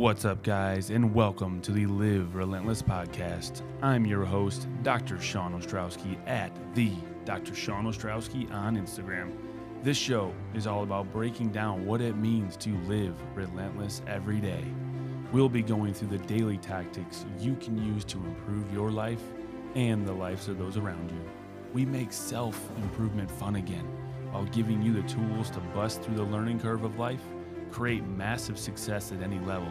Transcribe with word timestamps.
What's 0.00 0.24
up, 0.24 0.42
guys, 0.42 0.88
and 0.88 1.12
welcome 1.12 1.60
to 1.60 1.72
the 1.72 1.84
Live 1.84 2.34
Relentless 2.34 2.80
podcast. 2.80 3.60
I'm 3.82 4.06
your 4.06 4.24
host, 4.24 4.66
Dr. 4.82 5.20
Sean 5.20 5.52
Ostrowski, 5.52 6.16
at 6.26 6.50
the 6.74 6.94
Dr. 7.26 7.54
Sean 7.54 7.84
Ostrowski 7.84 8.50
on 8.50 8.78
Instagram. 8.78 9.30
This 9.82 9.98
show 9.98 10.32
is 10.54 10.66
all 10.66 10.84
about 10.84 11.12
breaking 11.12 11.50
down 11.50 11.84
what 11.84 12.00
it 12.00 12.16
means 12.16 12.56
to 12.56 12.70
live 12.86 13.14
relentless 13.36 14.00
every 14.06 14.40
day. 14.40 14.64
We'll 15.32 15.50
be 15.50 15.60
going 15.60 15.92
through 15.92 16.16
the 16.16 16.24
daily 16.24 16.56
tactics 16.56 17.26
you 17.38 17.54
can 17.56 17.76
use 17.76 18.02
to 18.06 18.16
improve 18.16 18.72
your 18.72 18.90
life 18.90 19.22
and 19.74 20.08
the 20.08 20.14
lives 20.14 20.48
of 20.48 20.56
those 20.56 20.78
around 20.78 21.10
you. 21.10 21.22
We 21.74 21.84
make 21.84 22.14
self 22.14 22.58
improvement 22.78 23.30
fun 23.30 23.56
again 23.56 23.84
while 24.30 24.44
giving 24.44 24.80
you 24.80 24.94
the 24.94 25.06
tools 25.06 25.50
to 25.50 25.60
bust 25.74 26.00
through 26.00 26.16
the 26.16 26.22
learning 26.22 26.60
curve 26.60 26.84
of 26.84 26.98
life 26.98 27.20
create 27.70 28.04
massive 28.04 28.58
success 28.58 29.12
at 29.12 29.22
any 29.22 29.38
level, 29.40 29.68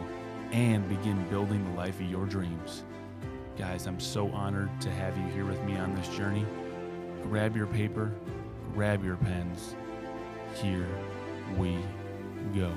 and 0.52 0.88
begin 0.88 1.26
building 1.28 1.64
the 1.64 1.76
life 1.76 2.00
of 2.00 2.10
your 2.10 2.26
dreams. 2.26 2.84
Guys, 3.56 3.86
I'm 3.86 4.00
so 4.00 4.30
honored 4.30 4.70
to 4.80 4.90
have 4.90 5.16
you 5.16 5.24
here 5.28 5.44
with 5.44 5.62
me 5.64 5.76
on 5.76 5.94
this 5.94 6.08
journey. 6.08 6.46
Grab 7.22 7.56
your 7.56 7.66
paper, 7.66 8.12
grab 8.72 9.04
your 9.04 9.16
pens. 9.16 9.74
Here 10.54 10.88
we 11.56 11.76
go. 12.54 12.72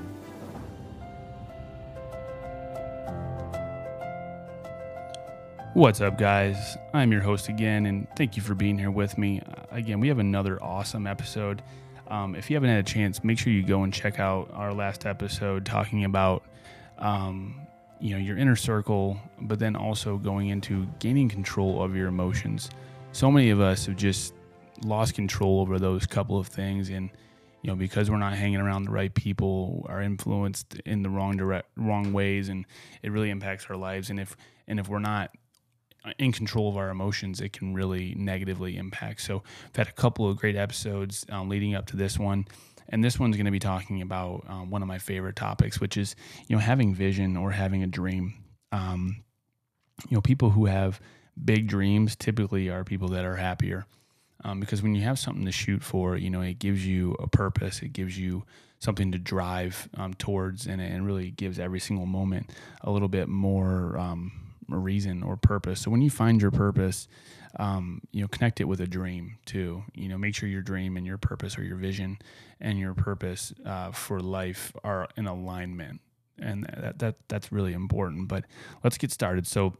What's 5.73 6.01
up, 6.01 6.19
guys? 6.19 6.77
I'm 6.93 7.11
your 7.11 7.21
host 7.21 7.49
again, 7.49 7.87
and 7.87 8.07
thank 8.15 8.35
you 8.35 8.43
for 8.43 8.53
being 8.53 8.77
here 8.77 8.91
with 8.91 9.17
me. 9.17 9.41
Uh, 9.41 9.63
again, 9.71 9.99
we 9.99 10.07
have 10.09 10.19
another 10.19 10.61
awesome 10.61 11.07
episode. 11.07 11.63
Um, 12.09 12.35
if 12.35 12.51
you 12.51 12.55
haven't 12.55 12.69
had 12.69 12.77
a 12.77 12.83
chance, 12.83 13.23
make 13.23 13.39
sure 13.39 13.51
you 13.51 13.63
go 13.63 13.81
and 13.81 13.91
check 13.91 14.19
out 14.19 14.51
our 14.53 14.71
last 14.71 15.07
episode 15.07 15.65
talking 15.65 16.05
about, 16.05 16.43
um, 16.99 17.62
you 18.03 18.09
know, 18.09 18.17
your 18.17 18.37
inner 18.37 18.57
circle, 18.57 19.17
but 19.43 19.59
then 19.59 19.77
also 19.77 20.17
going 20.17 20.49
into 20.49 20.85
gaining 20.99 21.29
control 21.29 21.81
of 21.81 21.95
your 21.95 22.09
emotions. 22.09 22.69
So 23.13 23.31
many 23.31 23.49
of 23.49 23.61
us 23.61 23.85
have 23.85 23.95
just 23.95 24.33
lost 24.83 25.13
control 25.13 25.61
over 25.61 25.79
those 25.79 26.05
couple 26.05 26.37
of 26.37 26.47
things, 26.47 26.89
and 26.89 27.09
you 27.61 27.69
know, 27.69 27.77
because 27.77 28.11
we're 28.11 28.17
not 28.17 28.33
hanging 28.33 28.59
around 28.59 28.83
the 28.83 28.91
right 28.91 29.13
people, 29.13 29.85
are 29.87 30.01
influenced 30.01 30.81
in 30.85 31.01
the 31.01 31.09
wrong 31.09 31.37
direct, 31.37 31.69
wrong 31.77 32.11
ways, 32.11 32.49
and 32.49 32.65
it 33.03 33.09
really 33.13 33.29
impacts 33.29 33.67
our 33.69 33.77
lives. 33.77 34.09
And 34.09 34.19
if 34.19 34.35
and 34.67 34.81
if 34.81 34.89
we're 34.89 34.99
not 34.99 35.31
in 36.19 36.33
control 36.33 36.67
of 36.67 36.75
our 36.75 36.89
emotions, 36.89 37.39
it 37.39 37.53
can 37.53 37.73
really 37.73 38.15
negatively 38.17 38.75
impact. 38.75 39.21
So, 39.21 39.43
I've 39.67 39.77
had 39.77 39.87
a 39.87 39.93
couple 39.93 40.29
of 40.29 40.35
great 40.35 40.57
episodes 40.57 41.25
um, 41.29 41.47
leading 41.47 41.73
up 41.73 41.85
to 41.87 41.95
this 41.95 42.19
one. 42.19 42.47
And 42.89 43.03
this 43.03 43.19
one's 43.19 43.35
going 43.35 43.45
to 43.45 43.51
be 43.51 43.59
talking 43.59 44.01
about 44.01 44.45
um, 44.47 44.69
one 44.69 44.81
of 44.81 44.87
my 44.87 44.99
favorite 44.99 45.35
topics, 45.35 45.79
which 45.79 45.97
is, 45.97 46.15
you 46.47 46.55
know, 46.55 46.61
having 46.61 46.93
vision 46.93 47.37
or 47.37 47.51
having 47.51 47.83
a 47.83 47.87
dream. 47.87 48.33
Um, 48.71 49.23
you 50.09 50.15
know, 50.15 50.21
people 50.21 50.49
who 50.51 50.65
have 50.65 50.99
big 51.43 51.67
dreams 51.67 52.15
typically 52.15 52.69
are 52.69 52.83
people 52.83 53.09
that 53.09 53.25
are 53.25 53.35
happier. 53.35 53.85
Um, 54.43 54.59
because 54.59 54.83
when 54.83 54.93
you 54.93 55.03
have 55.03 55.19
something 55.19 55.45
to 55.45 55.51
shoot 55.51 55.83
for, 55.83 56.17
you 56.17 56.29
know, 56.29 56.41
it 56.41 56.59
gives 56.59 56.85
you 56.85 57.15
a 57.19 57.27
purpose, 57.27 57.81
it 57.81 57.93
gives 57.93 58.17
you 58.17 58.43
something 58.79 59.13
to 59.13 59.17
drive 59.17 59.87
um, 59.95 60.13
towards, 60.13 60.67
and 60.67 60.81
it 60.81 61.01
really 61.01 61.31
gives 61.31 61.59
every 61.59 61.79
single 61.79 62.05
moment 62.05 62.49
a 62.81 62.91
little 62.91 63.07
bit 63.07 63.29
more 63.29 63.97
um, 63.97 64.33
a 64.71 64.77
reason 64.77 65.23
or 65.23 65.37
purpose. 65.37 65.81
So 65.81 65.91
when 65.91 66.01
you 66.01 66.09
find 66.09 66.41
your 66.41 66.51
purpose, 66.51 67.07
um, 67.59 68.01
you 68.11 68.21
know, 68.21 68.27
connect 68.27 68.61
it 68.61 68.65
with 68.65 68.81
a 68.81 68.87
dream 68.87 69.37
too. 69.45 69.83
You 69.93 70.09
know, 70.09 70.17
make 70.17 70.35
sure 70.35 70.49
your 70.49 70.61
dream 70.61 70.97
and 70.97 71.05
your 71.05 71.17
purpose 71.17 71.57
or 71.57 71.63
your 71.63 71.77
vision 71.77 72.17
and 72.59 72.79
your 72.79 72.93
purpose 72.93 73.53
uh, 73.65 73.91
for 73.91 74.19
life 74.19 74.73
are 74.83 75.07
in 75.15 75.27
alignment, 75.27 76.01
and 76.39 76.63
that 76.77 76.99
that 76.99 77.15
that's 77.27 77.51
really 77.51 77.73
important. 77.73 78.27
But 78.27 78.45
let's 78.83 78.97
get 78.97 79.11
started. 79.11 79.45
So 79.45 79.75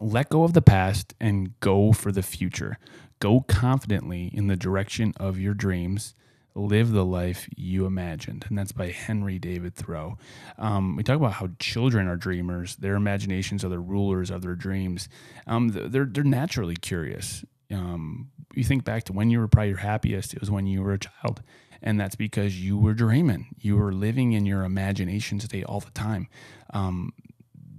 let 0.00 0.30
go 0.30 0.44
of 0.44 0.52
the 0.52 0.62
past 0.62 1.14
and 1.20 1.58
go 1.60 1.92
for 1.92 2.12
the 2.12 2.22
future. 2.22 2.78
Go 3.20 3.42
confidently 3.46 4.30
in 4.32 4.46
the 4.46 4.56
direction 4.56 5.12
of 5.18 5.38
your 5.38 5.54
dreams 5.54 6.14
Live 6.56 6.90
the 6.90 7.04
Life 7.04 7.48
You 7.54 7.86
Imagined. 7.86 8.46
And 8.48 8.58
that's 8.58 8.72
by 8.72 8.90
Henry 8.90 9.38
David 9.38 9.74
Thoreau. 9.74 10.18
Um, 10.58 10.96
we 10.96 11.02
talk 11.02 11.16
about 11.16 11.34
how 11.34 11.50
children 11.58 12.08
are 12.08 12.16
dreamers, 12.16 12.76
their 12.76 12.94
imaginations 12.94 13.64
are 13.64 13.68
the 13.68 13.78
rulers 13.78 14.30
of 14.30 14.42
their 14.42 14.54
dreams. 14.54 15.08
Um, 15.46 15.68
they're, 15.68 16.06
they're 16.06 16.24
naturally 16.24 16.76
curious. 16.76 17.44
Um, 17.70 18.30
you 18.54 18.64
think 18.64 18.84
back 18.84 19.04
to 19.04 19.12
when 19.12 19.30
you 19.30 19.38
were 19.38 19.48
probably 19.48 19.68
your 19.68 19.78
happiest, 19.78 20.32
it 20.32 20.40
was 20.40 20.50
when 20.50 20.66
you 20.66 20.82
were 20.82 20.94
a 20.94 20.98
child. 20.98 21.42
And 21.82 22.00
that's 22.00 22.16
because 22.16 22.58
you 22.58 22.78
were 22.78 22.94
dreaming. 22.94 23.54
You 23.58 23.76
were 23.76 23.92
living 23.92 24.32
in 24.32 24.46
your 24.46 24.64
imagination 24.64 25.40
state 25.40 25.64
all 25.64 25.80
the 25.80 25.90
time. 25.90 26.28
Um, 26.72 27.12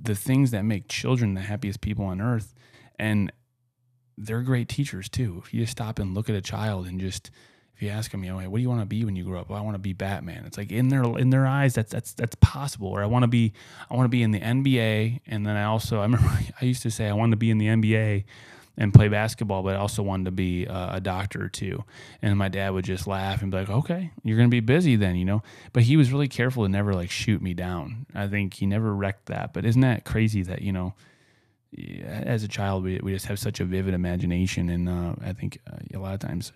the 0.02 0.16
things 0.16 0.52
that 0.52 0.64
make 0.64 0.88
children 0.88 1.34
the 1.34 1.42
happiest 1.42 1.82
people 1.82 2.06
on 2.06 2.22
earth, 2.22 2.54
and 3.00 3.32
they're 4.18 4.42
great 4.44 4.70
teachers 4.70 5.10
too. 5.10 5.42
If 5.44 5.54
you 5.54 5.62
just 5.62 5.72
stop 5.72 6.00
and 6.00 6.14
look 6.14 6.30
at 6.30 6.36
a 6.36 6.42
child 6.42 6.88
and 6.88 7.00
just 7.00 7.32
if 7.78 7.84
you 7.84 7.90
ask 7.90 8.10
them, 8.10 8.24
you 8.24 8.32
know, 8.32 8.40
hey, 8.40 8.48
what 8.48 8.58
do 8.58 8.64
you 8.64 8.70
want 8.70 8.82
to 8.82 8.88
be 8.88 9.06
when 9.06 9.16
you 9.16 9.24
grow 9.24 9.40
up? 9.40 9.50
Well, 9.50 9.60
I 9.60 9.62
want 9.62 9.76
to 9.76 9.80
be 9.80 9.94
Batman. 9.94 10.46
It's 10.48 10.58
like 10.58 10.72
in 10.72 10.90
their 10.90 11.04
in 11.04 11.30
their 11.30 11.46
eyes, 11.46 11.76
that's 11.76 11.92
that's 11.92 12.12
that's 12.14 12.36
possible. 12.42 12.88
Or 12.88 13.04
I 13.04 13.06
want 13.06 13.22
to 13.22 13.28
be 13.28 13.54
I 13.88 13.94
want 13.94 14.06
to 14.06 14.10
be 14.10 14.24
in 14.24 14.32
the 14.32 14.40
NBA, 14.40 15.20
and 15.28 15.46
then 15.46 15.56
I 15.56 15.66
also 15.66 16.00
I 16.00 16.02
remember 16.02 16.28
I 16.62 16.66
used 16.66 16.82
to 16.82 16.90
say 16.90 17.08
I 17.08 17.14
wanted 17.14 17.34
to 17.34 17.38
be 17.38 17.52
in 17.52 17.60
the 17.60 17.68
NBA 17.68 18.24
and 18.80 18.92
play 18.92 19.10
basketball, 19.10 19.62
but 19.62 19.76
I 19.76 19.78
also 19.78 20.02
wanted 20.02 20.26
to 20.26 20.32
be 20.32 20.66
a, 20.66 20.94
a 20.94 21.00
doctor 21.00 21.50
too. 21.50 21.84
And 22.24 22.36
my 22.36 22.48
dad 22.48 22.72
would 22.72 22.84
just 22.84 23.06
laugh 23.06 23.44
and 23.44 23.52
be 23.52 23.58
like, 23.58 23.70
"Okay, 23.70 24.10
you're 24.24 24.38
gonna 24.38 24.50
be 24.50 24.60
busy 24.60 24.96
then," 24.96 25.16
you 25.16 25.26
know. 25.26 25.44
But 25.72 25.84
he 25.84 25.98
was 25.98 26.12
really 26.12 26.28
careful 26.28 26.64
to 26.64 26.70
never 26.70 26.96
like 26.96 27.12
shoot 27.12 27.44
me 27.44 27.54
down. 27.54 28.08
I 28.16 28.26
think 28.26 28.56
he 28.56 28.66
never 28.66 28.92
wrecked 28.92 29.28
that. 29.28 29.54
But 29.54 29.66
isn't 29.66 29.82
that 29.82 30.04
crazy 30.04 30.42
that 30.42 30.64
you 30.64 30.72
know? 30.72 30.96
As 32.04 32.44
a 32.44 32.48
child, 32.48 32.86
we, 32.86 33.00
we 33.04 33.14
just 33.14 33.28
have 33.28 33.38
such 33.38 33.60
a 33.60 33.66
vivid 33.66 33.94
imagination, 33.94 34.70
and 34.70 34.90
uh, 34.90 35.14
I 35.24 35.34
think 35.34 35.60
uh, 35.72 35.78
a 35.94 36.00
lot 36.00 36.16
of 36.16 36.22
times 36.22 36.54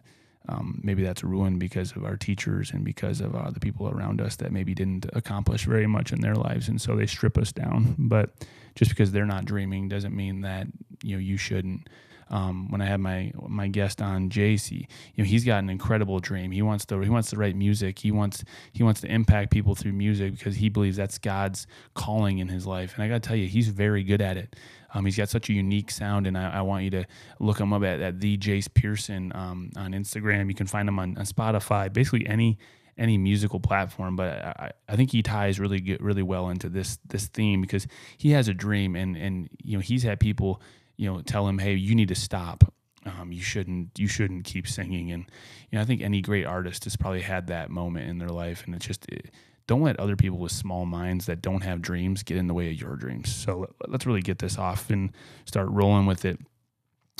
um, 0.50 0.80
maybe 0.84 1.04
that's 1.04 1.24
ruined 1.24 1.60
because 1.60 1.96
of 1.96 2.04
our 2.04 2.18
teachers 2.18 2.72
and 2.72 2.84
because 2.84 3.22
of 3.22 3.36
uh, 3.36 3.52
the 3.52 3.60
people 3.60 3.90
around 3.90 4.20
us 4.22 4.36
that 4.38 4.52
maybe 4.52 4.74
didn't 4.74 5.06
accomplish 5.14 5.66
very 5.66 5.88
much 5.88 6.12
in 6.12 6.22
their 6.22 6.36
lives, 6.36 6.68
and 6.68 6.82
so 6.82 6.96
they 6.96 7.06
strip 7.06 7.38
us 7.38 7.52
down. 7.52 7.96
But 8.12 8.32
just 8.76 8.90
because 8.92 9.12
they're 9.12 9.26
not 9.26 9.46
dreaming 9.46 9.88
doesn't 9.88 10.16
mean 10.16 10.42
that 10.42 10.68
you 11.04 11.16
know 11.16 11.20
you 11.20 11.38
shouldn't. 11.38 11.88
Um, 12.30 12.72
when 12.72 12.82
I 12.82 12.86
had 12.86 13.02
my 13.02 13.32
my 13.48 13.68
guest 13.68 14.02
on 14.02 14.30
JC, 14.30 14.72
you 15.16 15.24
know 15.24 15.26
he's 15.26 15.44
got 15.46 15.60
an 15.60 15.70
incredible 15.70 16.20
dream. 16.20 16.52
He 16.52 16.62
wants 16.62 16.86
to 16.86 17.00
he 17.00 17.10
wants 17.10 17.30
to 17.32 17.38
write 17.38 17.56
music. 17.56 18.00
He 18.00 18.12
wants 18.12 18.44
he 18.72 18.84
wants 18.84 19.02
to 19.02 19.08
impact 19.08 19.52
people 19.52 19.76
through 19.76 19.94
music 19.94 20.38
because 20.38 20.56
he 20.56 20.70
believes 20.70 20.98
that's 20.98 21.18
God's 21.18 21.68
calling 21.94 22.40
in 22.40 22.48
his 22.48 22.66
life. 22.66 22.94
And 22.96 23.04
I 23.04 23.08
got 23.08 23.22
to 23.22 23.28
tell 23.28 23.38
you, 23.38 23.48
he's 23.48 23.68
very 23.68 24.04
good 24.04 24.22
at 24.22 24.38
it. 24.38 24.56
Um, 24.94 25.06
he's 25.06 25.18
got 25.18 25.30
such 25.30 25.50
a 25.50 25.54
unique 25.54 25.92
sound, 25.92 26.28
and 26.28 26.38
I, 26.38 26.50
I, 26.50 26.62
want 26.62 26.84
you 26.84 26.90
to 26.92 27.06
look 27.40 27.60
him 27.60 27.72
up 27.72 27.84
at, 27.84 28.02
at 28.02 28.20
the 28.20 28.38
Jace 28.38 28.72
Pearson 28.74 29.32
um, 29.34 29.72
on 29.78 29.92
Instagram. 29.94 30.50
You 30.50 30.56
can 30.56 30.68
find 30.68 30.88
him 30.88 31.00
on, 31.00 31.18
on, 31.18 31.26
Spotify, 31.26 31.92
basically 31.92 32.28
any 32.28 32.58
any 32.98 33.18
musical 33.18 33.60
platform. 33.60 34.16
But 34.16 34.44
I, 34.44 34.72
I 34.90 34.96
think 34.96 35.12
he 35.12 35.22
ties 35.22 35.60
really 35.60 35.80
good, 35.80 36.02
really 36.02 36.24
well 36.24 36.50
into 36.50 36.68
this 36.68 37.00
this 37.08 37.28
theme 37.28 37.62
because 37.62 37.88
he 38.18 38.32
has 38.32 38.48
a 38.48 38.54
dream, 38.54 38.96
and 38.96 39.16
and 39.16 39.50
you 39.64 39.78
know 39.78 39.82
he's 39.82 40.04
had 40.04 40.20
people 40.20 40.62
you 40.98 41.12
know 41.12 41.22
tell 41.22 41.48
him, 41.48 41.58
hey, 41.58 41.74
you 41.74 41.96
need 41.96 42.10
to 42.10 42.16
stop. 42.16 42.74
Um, 43.04 43.32
you 43.32 43.42
shouldn't 43.42 43.98
you 43.98 44.08
shouldn't 44.08 44.46
keep 44.46 44.68
singing 44.68 45.12
and 45.12 45.26
you 45.72 45.76
know 45.76 45.82
I 45.82 45.86
think 45.86 46.04
any 46.04 46.22
great 46.22 46.46
artist 46.46 46.84
has 46.84 46.96
probably 46.96 47.22
had 47.22 47.48
that 47.48 47.72
moment 47.72 48.08
in 48.08 48.20
their 48.20 48.30
life 48.30 48.64
and 48.64 48.76
it's 48.76 48.86
just 48.86 49.08
it, 49.10 49.32
don't 49.72 49.84
let 49.84 49.98
other 50.02 50.18
people 50.18 50.38
with 50.38 50.52
small 50.52 50.86
minds 50.86 51.28
that 51.28 51.42
don't 51.42 51.62
have 51.62 51.82
dreams 51.82 52.24
get 52.24 52.36
in 52.36 52.48
the 52.48 52.54
way 52.54 52.70
of 52.70 52.82
your 52.82 52.98
dreams. 52.98 53.34
So 53.34 53.74
let's 53.88 54.06
really 54.06 54.22
get 54.22 54.40
this 54.40 54.58
off 54.58 54.90
and 54.90 55.14
start 55.46 55.70
rolling 55.70 56.06
with 56.06 56.26
it. 56.26 56.38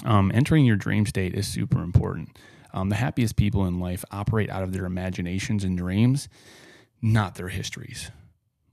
Um, 0.04 0.34
entering 0.36 0.66
your 0.66 0.76
dream 0.76 1.06
state 1.06 1.34
is 1.34 1.48
super 1.48 1.82
important. 1.82 2.38
Um, 2.74 2.90
the 2.90 2.98
happiest 2.98 3.38
people 3.38 3.66
in 3.68 3.80
life 3.80 4.04
operate 4.12 4.50
out 4.50 4.64
of 4.64 4.74
their 4.74 4.84
imaginations 4.84 5.64
and 5.64 5.78
dreams, 5.78 6.28
not 7.02 7.36
their 7.36 7.48
histories. 7.48 8.12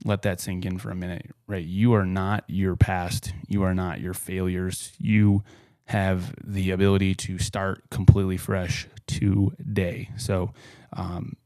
Let 0.03 0.23
that 0.23 0.41
sink 0.41 0.65
in 0.65 0.77
for 0.77 0.91
a 0.91 0.95
minute, 0.95 1.31
right? 1.47 1.63
You 1.63 1.93
are 1.93 2.05
not 2.05 2.43
your 2.47 2.75
past. 2.75 3.31
You 3.47 3.63
are 3.63 3.73
not 3.73 4.01
your 4.01 4.13
failures. 4.13 4.91
You 4.99 5.41
have 5.85 6.35
the 6.43 6.71
ability 6.71 7.15
to 7.15 7.39
start 7.39 7.89
completely 7.91 8.35
fresh 8.35 8.89
today. 9.07 10.09
So, 10.17 10.51
um, 10.91 11.37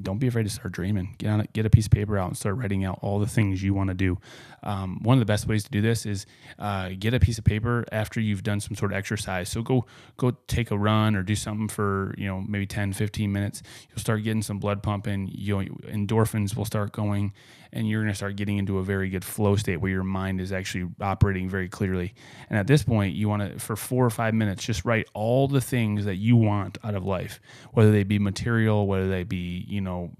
don't 0.00 0.18
be 0.18 0.26
afraid 0.26 0.44
to 0.44 0.48
start 0.48 0.72
dreaming. 0.72 1.14
Get 1.18 1.30
on 1.30 1.40
it, 1.40 1.52
get 1.52 1.66
a 1.66 1.70
piece 1.70 1.86
of 1.86 1.92
paper 1.92 2.16
out 2.18 2.28
and 2.28 2.36
start 2.36 2.56
writing 2.56 2.84
out 2.84 2.98
all 3.02 3.18
the 3.18 3.26
things 3.26 3.62
you 3.62 3.74
want 3.74 3.88
to 3.88 3.94
do. 3.94 4.18
Um, 4.62 5.00
one 5.02 5.16
of 5.16 5.20
the 5.20 5.26
best 5.26 5.46
ways 5.46 5.64
to 5.64 5.70
do 5.70 5.80
this 5.80 6.06
is 6.06 6.26
uh, 6.58 6.90
get 6.98 7.14
a 7.14 7.20
piece 7.20 7.38
of 7.38 7.44
paper 7.44 7.84
after 7.90 8.20
you've 8.20 8.42
done 8.42 8.60
some 8.60 8.76
sort 8.76 8.92
of 8.92 8.98
exercise. 8.98 9.48
So 9.48 9.62
go 9.62 9.86
go 10.16 10.32
take 10.46 10.70
a 10.70 10.78
run 10.78 11.16
or 11.16 11.22
do 11.22 11.34
something 11.34 11.68
for 11.68 12.14
you 12.16 12.26
know 12.26 12.40
maybe 12.40 12.66
10, 12.66 12.92
15 12.92 13.32
minutes. 13.32 13.62
You'll 13.90 13.98
start 13.98 14.22
getting 14.22 14.42
some 14.42 14.58
blood 14.58 14.82
pumping. 14.82 15.30
You 15.32 15.56
endorphins 15.56 16.56
will 16.56 16.64
start 16.64 16.92
going, 16.92 17.32
and 17.72 17.88
you're 17.88 18.02
going 18.02 18.12
to 18.12 18.16
start 18.16 18.36
getting 18.36 18.58
into 18.58 18.78
a 18.78 18.84
very 18.84 19.08
good 19.08 19.24
flow 19.24 19.56
state 19.56 19.78
where 19.78 19.90
your 19.90 20.04
mind 20.04 20.40
is 20.40 20.52
actually 20.52 20.88
operating 21.00 21.48
very 21.48 21.68
clearly. 21.68 22.14
And 22.48 22.58
at 22.58 22.66
this 22.66 22.82
point, 22.84 23.14
you 23.14 23.28
want 23.28 23.42
to 23.42 23.58
for 23.58 23.76
four 23.76 24.04
or 24.04 24.10
five 24.10 24.34
minutes 24.34 24.64
just 24.64 24.84
write 24.84 25.08
all 25.14 25.48
the 25.48 25.60
things 25.60 26.04
that 26.04 26.16
you 26.16 26.36
want 26.36 26.78
out 26.84 26.94
of 26.94 27.04
life, 27.04 27.40
whether 27.72 27.90
they 27.90 28.04
be 28.04 28.18
material, 28.18 28.86
whether 28.86 29.08
they 29.08 29.24
be 29.24 29.64
you 29.68 29.80
know, 29.80 30.10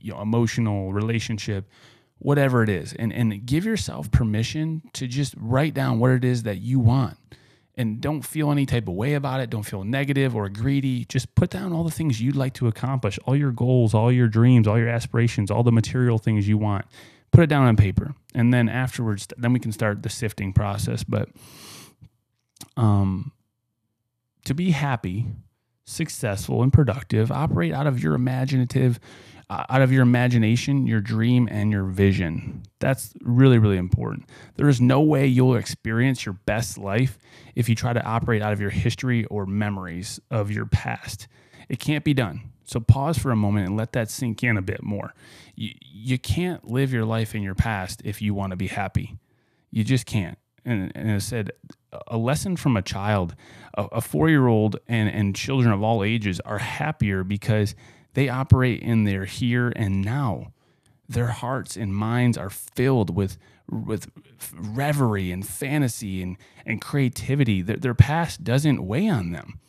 you 0.00 0.12
know 0.12 0.20
emotional 0.20 0.92
relationship 0.92 1.68
whatever 2.18 2.62
it 2.62 2.68
is. 2.68 2.92
And, 2.92 3.12
and 3.12 3.44
give 3.44 3.64
yourself 3.64 4.10
permission 4.10 4.82
to 4.94 5.06
just 5.06 5.34
write 5.36 5.74
down 5.74 5.98
what 5.98 6.10
it 6.10 6.24
is 6.24 6.44
that 6.44 6.58
you 6.58 6.78
want. 6.78 7.16
And 7.78 8.00
don't 8.00 8.22
feel 8.22 8.50
any 8.50 8.64
type 8.64 8.88
of 8.88 8.94
way 8.94 9.14
about 9.14 9.40
it. 9.40 9.50
Don't 9.50 9.62
feel 9.62 9.84
negative 9.84 10.34
or 10.34 10.48
greedy. 10.48 11.04
Just 11.04 11.34
put 11.34 11.50
down 11.50 11.74
all 11.74 11.84
the 11.84 11.90
things 11.90 12.22
you'd 12.22 12.34
like 12.34 12.54
to 12.54 12.68
accomplish, 12.68 13.18
all 13.26 13.36
your 13.36 13.52
goals, 13.52 13.92
all 13.92 14.10
your 14.10 14.28
dreams, 14.28 14.66
all 14.66 14.78
your 14.78 14.88
aspirations, 14.88 15.50
all 15.50 15.62
the 15.62 15.72
material 15.72 16.16
things 16.16 16.48
you 16.48 16.56
want. 16.56 16.86
Put 17.32 17.42
it 17.42 17.48
down 17.48 17.66
on 17.66 17.76
paper. 17.76 18.14
And 18.34 18.52
then 18.52 18.70
afterwards, 18.70 19.28
then 19.36 19.52
we 19.52 19.60
can 19.60 19.72
start 19.72 20.02
the 20.02 20.08
sifting 20.08 20.54
process. 20.54 21.04
But 21.04 21.28
um, 22.78 23.32
to 24.46 24.54
be 24.54 24.70
happy, 24.70 25.26
successful, 25.84 26.62
and 26.62 26.72
productive, 26.72 27.30
operate 27.30 27.74
out 27.74 27.86
of 27.86 28.02
your 28.02 28.14
imaginative, 28.14 28.98
out 29.48 29.80
of 29.82 29.92
your 29.92 30.02
imagination, 30.02 30.86
your 30.86 31.00
dream, 31.00 31.48
and 31.50 31.70
your 31.70 31.84
vision. 31.84 32.64
That's 32.80 33.14
really, 33.20 33.58
really 33.58 33.76
important. 33.76 34.28
There 34.56 34.68
is 34.68 34.80
no 34.80 35.00
way 35.00 35.26
you'll 35.26 35.56
experience 35.56 36.26
your 36.26 36.34
best 36.46 36.78
life 36.78 37.18
if 37.54 37.68
you 37.68 37.74
try 37.74 37.92
to 37.92 38.02
operate 38.02 38.42
out 38.42 38.52
of 38.52 38.60
your 38.60 38.70
history 38.70 39.24
or 39.26 39.46
memories 39.46 40.20
of 40.30 40.50
your 40.50 40.66
past. 40.66 41.28
It 41.68 41.78
can't 41.78 42.04
be 42.04 42.14
done. 42.14 42.52
So 42.64 42.80
pause 42.80 43.18
for 43.18 43.30
a 43.30 43.36
moment 43.36 43.68
and 43.68 43.76
let 43.76 43.92
that 43.92 44.10
sink 44.10 44.42
in 44.42 44.56
a 44.56 44.62
bit 44.62 44.82
more. 44.82 45.14
You, 45.54 45.70
you 45.80 46.18
can't 46.18 46.68
live 46.68 46.92
your 46.92 47.04
life 47.04 47.34
in 47.34 47.42
your 47.42 47.54
past 47.54 48.02
if 48.04 48.20
you 48.20 48.34
want 48.34 48.50
to 48.50 48.56
be 48.56 48.66
happy. 48.66 49.16
You 49.70 49.84
just 49.84 50.06
can't. 50.06 50.38
And, 50.64 50.90
and 50.96 51.12
I 51.12 51.18
said, 51.18 51.52
a 52.08 52.16
lesson 52.16 52.56
from 52.56 52.76
a 52.76 52.82
child, 52.82 53.36
a, 53.74 53.84
a 53.84 54.00
four 54.00 54.28
year 54.28 54.48
old 54.48 54.78
and, 54.88 55.08
and 55.08 55.36
children 55.36 55.72
of 55.72 55.82
all 55.82 56.02
ages 56.02 56.40
are 56.40 56.58
happier 56.58 57.22
because 57.22 57.76
they 58.16 58.30
operate 58.30 58.82
in 58.82 59.04
their 59.04 59.26
here 59.26 59.70
and 59.76 60.02
now. 60.02 60.54
Their 61.06 61.26
hearts 61.26 61.76
and 61.76 61.94
minds 61.94 62.38
are 62.38 62.48
filled 62.48 63.14
with 63.14 63.36
with 63.68 64.10
reverie 64.54 65.30
and 65.30 65.46
fantasy 65.46 66.22
and, 66.22 66.38
and 66.64 66.80
creativity. 66.80 67.60
Their, 67.60 67.76
their 67.76 67.94
past 67.94 68.42
doesn't 68.42 68.86
weigh 68.86 69.08
on 69.08 69.32
them 69.32 69.60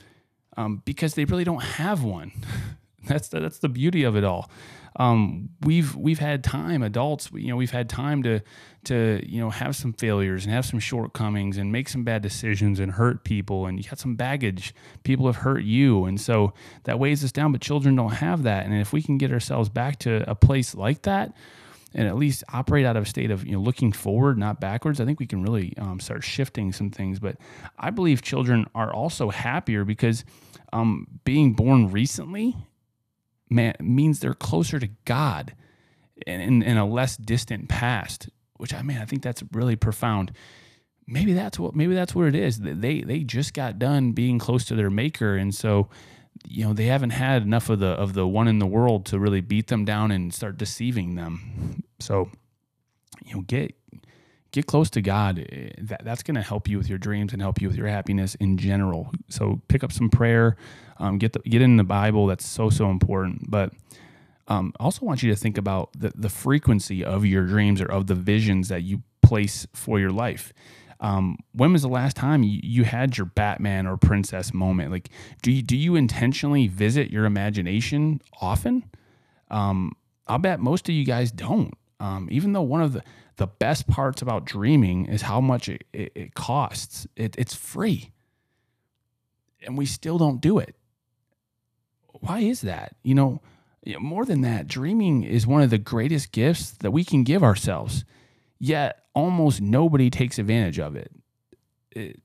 um, 0.56 0.82
because 0.86 1.16
they 1.16 1.26
really 1.26 1.44
don't 1.44 1.64
have 1.64 2.04
one. 2.04 2.32
that's 3.04 3.28
the, 3.28 3.42
that's 3.42 3.60
the 3.60 3.70
beauty 3.70 4.04
of 4.04 4.16
it 4.16 4.24
all 4.24 4.50
um, 4.98 5.50
we've 5.62 5.96
we've 5.96 6.20
had 6.20 6.44
time, 6.44 6.82
adults, 6.82 7.30
you 7.34 7.50
know, 7.50 7.56
we've 7.56 7.72
had 7.72 7.88
time 7.88 8.24
to 8.24 8.42
to 8.88 9.22
you 9.26 9.40
know 9.40 9.50
have 9.50 9.76
some 9.76 9.94
failures 9.94 10.46
and 10.46 10.54
have 10.54 10.66
some 10.66 10.80
shortcomings 10.80 11.58
and 11.58 11.72
make 11.72 11.90
some 11.90 12.04
bad 12.04 12.22
decisions 12.22 12.80
and 12.80 12.92
hurt 12.92 13.24
people 13.24 13.66
and 13.66 13.78
you 13.78 13.90
got 13.90 14.00
some 14.00 14.16
baggage. 14.16 14.74
People 15.04 15.26
have 15.28 15.38
hurt 15.38 15.64
you, 15.64 16.06
and 16.06 16.20
so 16.20 16.54
that 16.84 17.00
weighs 17.00 17.24
us 17.24 17.32
down. 17.32 17.52
But 17.52 17.62
children 17.62 17.96
don't 17.96 18.14
have 18.14 18.44
that, 18.44 18.66
and 18.66 18.74
if 18.74 18.94
we 18.94 19.02
can 19.02 19.18
get 19.18 19.32
ourselves 19.32 19.70
back 19.70 20.00
to 20.00 20.30
a 20.30 20.36
place 20.36 20.76
like 20.76 21.04
that. 21.04 21.34
And 21.94 22.06
at 22.06 22.18
least 22.18 22.44
operate 22.54 22.86
out 22.86 22.98
of 22.98 23.04
a 23.04 23.06
state 23.08 23.32
of 23.32 23.46
you 23.46 23.54
know 23.54 23.62
looking 23.62 23.94
forward, 23.94 24.38
not 24.38 24.60
backwards. 24.60 25.00
I 25.00 25.06
think 25.06 25.20
we 25.20 25.26
can 25.26 25.42
really 25.42 25.74
um, 25.78 26.02
start 26.02 26.24
shifting 26.24 26.74
some 26.74 26.92
things. 26.92 27.18
But 27.18 27.38
I 27.80 27.92
believe 27.92 28.22
children 28.22 28.68
are 28.76 28.94
also 28.94 29.30
happier 29.30 29.86
because 29.86 30.26
um, 30.74 31.08
being 31.24 31.54
born 31.54 31.90
recently 31.90 32.56
man, 33.50 33.76
means 33.80 34.20
they're 34.20 34.34
closer 34.34 34.80
to 34.80 34.90
God 35.06 35.54
in, 36.26 36.64
in, 36.64 36.78
a 36.78 36.86
less 36.86 37.18
distant 37.18 37.70
past, 37.70 38.30
which 38.58 38.74
I 38.74 38.82
mean, 38.82 38.98
I 38.98 39.06
think 39.06 39.22
that's 39.22 39.44
really 39.52 39.76
profound. 39.76 40.32
Maybe 41.06 41.34
that's 41.34 41.58
what 41.58 41.76
maybe 41.76 41.96
that's 41.96 42.14
what 42.14 42.28
it 42.28 42.36
is. 42.36 42.60
They 42.60 43.02
they 43.02 43.20
just 43.20 43.54
got 43.54 43.80
done 43.80 44.12
being 44.12 44.40
close 44.40 44.66
to 44.66 44.76
their 44.76 44.90
maker, 44.90 45.36
and 45.36 45.54
so 45.54 45.90
you 46.46 46.66
know 46.66 46.74
they 46.74 46.86
haven't 46.86 47.12
had 47.12 47.44
enough 47.44 47.70
of 47.70 47.80
the 47.80 47.88
of 47.88 48.14
the 48.14 48.28
one 48.28 48.48
in 48.48 48.60
the 48.60 48.68
world 48.68 49.06
to 49.08 49.20
really 49.20 49.42
beat 49.42 49.68
them 49.68 49.86
down 49.86 50.12
and 50.12 50.34
start 50.34 50.58
deceiving 50.58 51.16
them. 51.16 51.84
So 52.00 52.30
you 53.24 53.36
know 53.36 53.42
get 53.42 53.76
get 54.52 54.66
close 54.66 54.90
to 54.92 55.02
God. 55.02 55.38
That 55.80 56.04
that's 56.04 56.24
going 56.24 56.36
to 56.36 56.42
help 56.42 56.68
you 56.68 56.78
with 56.78 56.90
your 56.90 56.98
dreams 56.98 57.32
and 57.32 57.42
help 57.42 57.62
you 57.62 57.70
with 57.70 57.78
your 57.78 57.88
happiness 57.88 58.36
in 58.36 58.58
general. 58.58 59.12
So 59.30 59.62
pick 59.70 59.84
up 59.84 59.94
some 59.94 60.10
prayer 60.10 60.58
um, 61.00 61.18
get 61.18 61.34
the, 61.34 61.40
get 61.40 61.62
in 61.62 61.78
the 61.78 61.84
Bible. 61.84 62.28
That's 62.28 62.46
so 62.46 62.70
so 62.70 62.90
important. 62.90 63.50
But 63.50 63.74
um, 64.48 64.74
also 64.80 65.06
want 65.06 65.24
you 65.24 65.30
to 65.32 65.36
think 65.36 65.58
about 65.58 65.90
the, 65.98 66.12
the 66.16 66.30
frequency 66.30 67.04
of 67.04 67.26
your 67.26 67.46
dreams 67.46 67.82
or 67.82 67.86
of 67.86 68.08
the 68.08 68.16
visions 68.16 68.70
that 68.70 68.84
you 68.84 69.04
place 69.22 69.68
for 69.74 70.00
your 70.00 70.12
life. 70.12 70.54
Um, 71.00 71.38
when 71.52 71.74
was 71.74 71.84
the 71.84 71.90
last 71.90 72.16
time 72.16 72.44
you, 72.44 72.60
you, 72.64 72.84
had 72.84 73.18
your 73.18 73.26
Batman 73.26 73.86
or 73.86 73.98
princess 73.98 74.54
moment? 74.54 74.92
Like, 74.92 75.10
do 75.44 75.52
you, 75.52 75.62
do 75.62 75.78
you 75.78 75.96
intentionally 75.96 76.68
visit 76.68 77.12
your 77.12 77.26
imagination 77.26 78.22
often? 78.42 78.86
Um, 79.52 79.94
I'll 80.28 80.40
bet 80.40 80.60
most 80.60 80.90
of 80.90 80.96
you 80.96 81.06
guys 81.06 81.32
don't. 81.32 81.74
Um, 82.00 82.28
even 82.32 82.54
though 82.54 82.64
one 82.64 82.82
of 82.82 82.94
the, 82.94 83.04
the 83.36 83.48
best 83.48 83.88
parts 83.88 84.24
about 84.24 84.46
dreaming 84.46 85.06
is 85.06 85.22
how 85.22 85.40
much 85.40 85.70
it, 85.70 85.84
it, 85.94 86.12
it 86.16 86.34
costs, 86.34 87.06
it, 87.16 87.36
it's 87.38 87.54
free. 87.54 88.12
And 89.62 89.78
we 89.78 89.86
still 89.86 90.18
don't 90.18 90.42
do 90.42 90.58
it 90.58 90.76
why 92.22 92.40
is 92.40 92.62
that? 92.62 92.96
You 93.04 93.16
know, 93.16 93.42
more 94.00 94.26
than 94.26 94.42
that, 94.42 94.68
dreaming 94.68 95.24
is 95.24 95.48
one 95.48 95.62
of 95.62 95.70
the 95.70 95.78
greatest 95.78 96.32
gifts 96.32 96.72
that 96.72 96.92
we 96.92 97.04
can 97.04 97.24
give 97.24 97.44
ourselves. 97.44 98.04
Yet 98.60 99.04
almost 99.14 99.62
nobody 99.62 100.10
takes 100.10 100.40
advantage 100.40 100.80
of 100.80 100.96
it. 100.96 101.12
it 101.92 102.20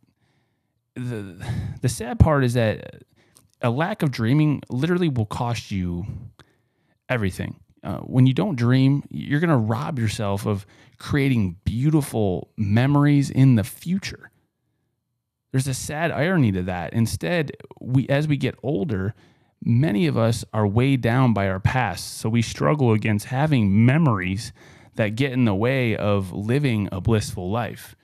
the 0.94 1.46
the 1.80 1.88
sad 1.88 2.18
part 2.18 2.44
is 2.44 2.54
that 2.54 3.02
a 3.62 3.70
lack 3.70 4.02
of 4.02 4.10
dreaming 4.10 4.62
literally 4.68 5.08
will 5.08 5.26
cost 5.26 5.70
you 5.70 6.04
everything. 7.08 7.56
Uh, 7.82 7.98
when 7.98 8.26
you 8.26 8.34
don't 8.34 8.56
dream, 8.56 9.02
you're 9.10 9.40
going 9.40 9.50
to 9.50 9.56
rob 9.56 9.98
yourself 9.98 10.46
of 10.46 10.66
creating 10.98 11.56
beautiful 11.64 12.50
memories 12.56 13.30
in 13.30 13.56
the 13.56 13.64
future. 13.64 14.30
There's 15.50 15.66
a 15.66 15.74
sad 15.74 16.10
irony 16.12 16.52
to 16.52 16.62
that. 16.62 16.92
Instead, 16.92 17.52
we 17.80 18.08
as 18.08 18.28
we 18.28 18.36
get 18.36 18.54
older, 18.62 19.14
many 19.64 20.06
of 20.06 20.16
us 20.18 20.44
are 20.52 20.66
weighed 20.66 21.00
down 21.00 21.32
by 21.32 21.48
our 21.48 21.60
past. 21.60 22.18
So 22.18 22.28
we 22.28 22.42
struggle 22.42 22.92
against 22.92 23.26
having 23.26 23.84
memories 23.84 24.52
that 24.96 25.16
get 25.16 25.32
in 25.32 25.44
the 25.44 25.54
way 25.54 25.96
of 25.96 26.32
living 26.32 26.88
a 26.92 27.00
blissful 27.00 27.50
life. 27.50 27.96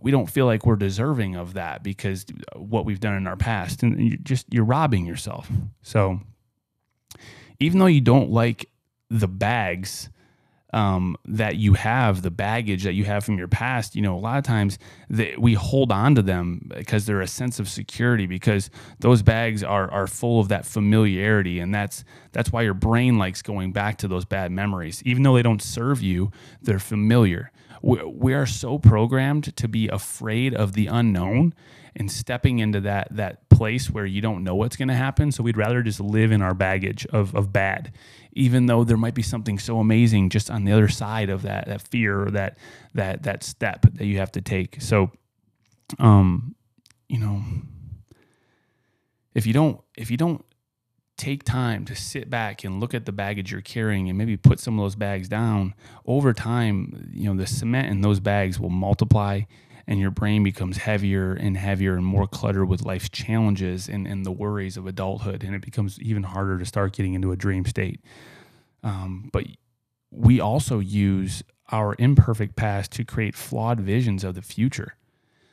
We 0.00 0.10
don't 0.10 0.30
feel 0.30 0.46
like 0.46 0.66
we're 0.66 0.76
deserving 0.76 1.34
of 1.34 1.54
that 1.54 1.82
because 1.82 2.24
what 2.54 2.84
we've 2.84 3.00
done 3.00 3.14
in 3.14 3.26
our 3.26 3.36
past 3.36 3.82
and 3.82 4.08
you're 4.08 4.18
just 4.22 4.46
you're 4.52 4.64
robbing 4.64 5.04
yourself. 5.04 5.50
So 5.82 6.20
even 7.58 7.80
though 7.80 7.86
you 7.86 8.00
don't 8.00 8.30
like 8.30 8.70
the 9.10 9.28
bags 9.28 10.10
um, 10.74 11.16
that 11.24 11.54
you 11.54 11.74
have, 11.74 12.22
the 12.22 12.32
baggage 12.32 12.82
that 12.82 12.94
you 12.94 13.04
have 13.04 13.24
from 13.24 13.38
your 13.38 13.46
past, 13.46 13.94
you 13.94 14.02
know, 14.02 14.16
a 14.16 14.18
lot 14.18 14.38
of 14.38 14.44
times 14.44 14.76
that 15.08 15.38
we 15.40 15.54
hold 15.54 15.92
on 15.92 16.16
to 16.16 16.22
them 16.22 16.68
because 16.76 17.06
they're 17.06 17.20
a 17.20 17.28
sense 17.28 17.60
of 17.60 17.68
security 17.68 18.26
because 18.26 18.70
those 18.98 19.22
bags 19.22 19.62
are 19.62 19.88
are 19.92 20.08
full 20.08 20.40
of 20.40 20.48
that 20.48 20.66
familiarity, 20.66 21.60
and 21.60 21.72
that's 21.72 22.04
that's 22.32 22.50
why 22.50 22.62
your 22.62 22.74
brain 22.74 23.18
likes 23.18 23.40
going 23.40 23.72
back 23.72 23.98
to 23.98 24.08
those 24.08 24.24
bad 24.24 24.50
memories, 24.50 25.00
even 25.04 25.22
though 25.22 25.36
they 25.36 25.42
don't 25.42 25.62
serve 25.62 26.02
you. 26.02 26.32
They're 26.60 26.80
familiar. 26.80 27.52
We, 27.80 28.02
we 28.02 28.34
are 28.34 28.46
so 28.46 28.78
programmed 28.78 29.56
to 29.56 29.68
be 29.68 29.86
afraid 29.86 30.54
of 30.54 30.72
the 30.72 30.88
unknown 30.88 31.54
and 31.94 32.10
stepping 32.10 32.58
into 32.58 32.80
that 32.80 33.08
that 33.12 33.43
place 33.54 33.90
where 33.90 34.06
you 34.06 34.20
don't 34.20 34.44
know 34.44 34.54
what's 34.54 34.76
going 34.76 34.88
to 34.88 34.94
happen. 34.94 35.32
So 35.32 35.42
we'd 35.42 35.56
rather 35.56 35.82
just 35.82 36.00
live 36.00 36.32
in 36.32 36.42
our 36.42 36.54
baggage 36.54 37.06
of 37.06 37.34
of 37.34 37.52
bad, 37.52 37.92
even 38.32 38.66
though 38.66 38.84
there 38.84 38.96
might 38.96 39.14
be 39.14 39.22
something 39.22 39.58
so 39.58 39.78
amazing 39.78 40.30
just 40.30 40.50
on 40.50 40.64
the 40.64 40.72
other 40.72 40.88
side 40.88 41.30
of 41.30 41.42
that 41.42 41.66
that 41.66 41.82
fear 41.82 42.22
or 42.22 42.30
that 42.32 42.58
that 42.94 43.22
that 43.22 43.42
step 43.42 43.86
that 43.94 44.06
you 44.06 44.18
have 44.18 44.32
to 44.32 44.40
take. 44.40 44.80
So, 44.80 45.10
um, 45.98 46.54
you 47.08 47.18
know, 47.18 47.42
if 49.34 49.46
you 49.46 49.52
don't 49.52 49.80
if 49.96 50.10
you 50.10 50.16
don't 50.16 50.44
take 51.16 51.44
time 51.44 51.84
to 51.84 51.94
sit 51.94 52.28
back 52.28 52.64
and 52.64 52.80
look 52.80 52.92
at 52.92 53.06
the 53.06 53.12
baggage 53.12 53.52
you're 53.52 53.60
carrying 53.60 54.08
and 54.08 54.18
maybe 54.18 54.36
put 54.36 54.58
some 54.58 54.78
of 54.78 54.84
those 54.84 54.96
bags 54.96 55.28
down 55.28 55.72
over 56.06 56.32
time 56.32 57.08
you 57.14 57.32
know 57.32 57.40
the 57.40 57.46
cement 57.46 57.88
in 57.88 58.00
those 58.00 58.18
bags 58.18 58.58
will 58.58 58.70
multiply 58.70 59.40
and 59.86 60.00
your 60.00 60.10
brain 60.10 60.42
becomes 60.42 60.78
heavier 60.78 61.32
and 61.32 61.56
heavier 61.56 61.94
and 61.94 62.04
more 62.04 62.26
cluttered 62.26 62.68
with 62.68 62.82
life's 62.82 63.08
challenges 63.08 63.88
and, 63.88 64.06
and 64.06 64.24
the 64.24 64.32
worries 64.32 64.76
of 64.76 64.86
adulthood. 64.86 65.44
And 65.44 65.54
it 65.54 65.62
becomes 65.62 66.00
even 66.00 66.22
harder 66.22 66.58
to 66.58 66.64
start 66.64 66.94
getting 66.94 67.14
into 67.14 67.32
a 67.32 67.36
dream 67.36 67.64
state. 67.64 68.00
Um, 68.82 69.30
but 69.32 69.44
we 70.10 70.40
also 70.40 70.78
use 70.78 71.42
our 71.70 71.94
imperfect 71.98 72.56
past 72.56 72.92
to 72.92 73.04
create 73.04 73.34
flawed 73.34 73.80
visions 73.80 74.24
of 74.24 74.34
the 74.34 74.42
future. 74.42 74.96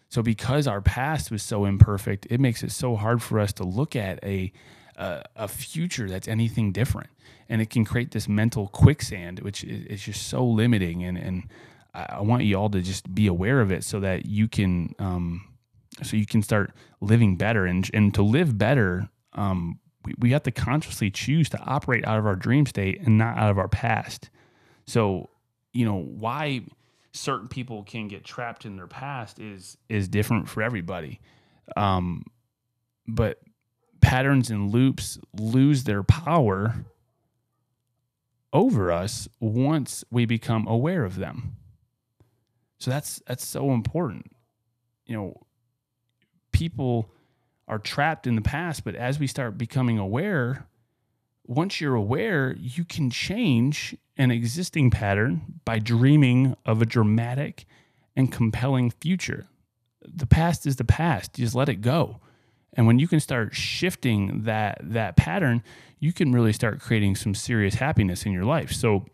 So, 0.09 0.21
because 0.21 0.67
our 0.67 0.81
past 0.81 1.31
was 1.31 1.41
so 1.41 1.63
imperfect, 1.63 2.27
it 2.29 2.41
makes 2.41 2.63
it 2.63 2.71
so 2.71 2.97
hard 2.97 3.21
for 3.23 3.39
us 3.39 3.53
to 3.53 3.63
look 3.63 3.95
at 3.95 4.21
a, 4.23 4.51
a, 4.97 5.47
future 5.47 6.09
that's 6.09 6.27
anything 6.27 6.73
different. 6.73 7.09
And 7.47 7.61
it 7.61 7.69
can 7.69 7.85
create 7.85 8.11
this 8.11 8.27
mental 8.27 8.67
quicksand, 8.67 9.39
which 9.39 9.63
is, 9.63 9.85
is 9.85 10.03
just 10.03 10.27
so 10.27 10.45
limiting 10.45 11.03
and, 11.03 11.17
and 11.17 11.43
I 11.93 12.21
want 12.21 12.43
you 12.43 12.55
all 12.55 12.69
to 12.69 12.81
just 12.81 13.13
be 13.13 13.27
aware 13.27 13.61
of 13.61 13.71
it 13.71 13.83
so 13.83 13.99
that 13.99 14.25
you 14.25 14.47
can 14.47 14.95
um, 14.99 15.47
so 16.03 16.15
you 16.15 16.25
can 16.25 16.41
start 16.41 16.71
living 17.01 17.35
better 17.37 17.65
and 17.65 17.89
and 17.93 18.13
to 18.13 18.23
live 18.23 18.57
better 18.57 19.09
um, 19.33 19.79
we, 20.03 20.13
we 20.17 20.31
have 20.31 20.43
to 20.43 20.51
consciously 20.51 21.11
choose 21.11 21.49
to 21.49 21.59
operate 21.59 22.05
out 22.07 22.17
of 22.17 22.25
our 22.25 22.35
dream 22.35 22.65
state 22.65 23.01
and 23.01 23.17
not 23.17 23.37
out 23.37 23.51
of 23.51 23.57
our 23.57 23.67
past 23.67 24.29
so 24.85 25.29
you 25.73 25.85
know, 25.85 25.99
why 25.99 26.61
certain 27.13 27.47
people 27.47 27.83
can 27.83 28.07
get 28.07 28.23
trapped 28.23 28.65
in 28.65 28.75
their 28.75 28.87
past 28.87 29.39
is 29.39 29.77
is 29.89 30.07
different 30.07 30.47
for 30.49 30.61
everybody. 30.61 31.19
Um, 31.75 32.25
but 33.07 33.39
patterns 34.01 34.49
and 34.49 34.71
loops 34.71 35.19
lose 35.37 35.83
their 35.83 36.03
power 36.03 36.85
over 38.53 38.91
us 38.91 39.27
once 39.39 40.03
we 40.11 40.25
become 40.25 40.67
aware 40.67 41.05
of 41.05 41.17
them. 41.17 41.55
So 42.81 42.89
that's 42.89 43.21
that's 43.27 43.45
so 43.45 43.71
important. 43.71 44.31
You 45.05 45.15
know, 45.15 45.41
people 46.51 47.11
are 47.67 47.77
trapped 47.77 48.25
in 48.25 48.35
the 48.35 48.41
past, 48.41 48.83
but 48.83 48.95
as 48.95 49.19
we 49.19 49.27
start 49.27 49.55
becoming 49.55 49.99
aware, 49.99 50.67
once 51.45 51.79
you're 51.79 51.95
aware, 51.95 52.55
you 52.59 52.83
can 52.83 53.11
change 53.11 53.95
an 54.17 54.31
existing 54.31 54.89
pattern 54.89 55.59
by 55.63 55.77
dreaming 55.77 56.55
of 56.65 56.81
a 56.81 56.85
dramatic 56.85 57.65
and 58.15 58.31
compelling 58.31 58.89
future. 58.89 59.45
The 60.01 60.25
past 60.25 60.65
is 60.65 60.77
the 60.77 60.83
past. 60.83 61.35
just 61.35 61.53
let 61.53 61.69
it 61.69 61.81
go. 61.81 62.19
And 62.73 62.87
when 62.87 62.97
you 62.97 63.07
can 63.07 63.19
start 63.19 63.53
shifting 63.53 64.43
that 64.43 64.79
that 64.81 65.17
pattern, 65.17 65.61
you 65.99 66.13
can 66.13 66.31
really 66.31 66.53
start 66.53 66.79
creating 66.79 67.15
some 67.15 67.35
serious 67.35 67.75
happiness 67.75 68.25
in 68.25 68.31
your 68.31 68.45
life. 68.45 68.71
So, 68.71 69.05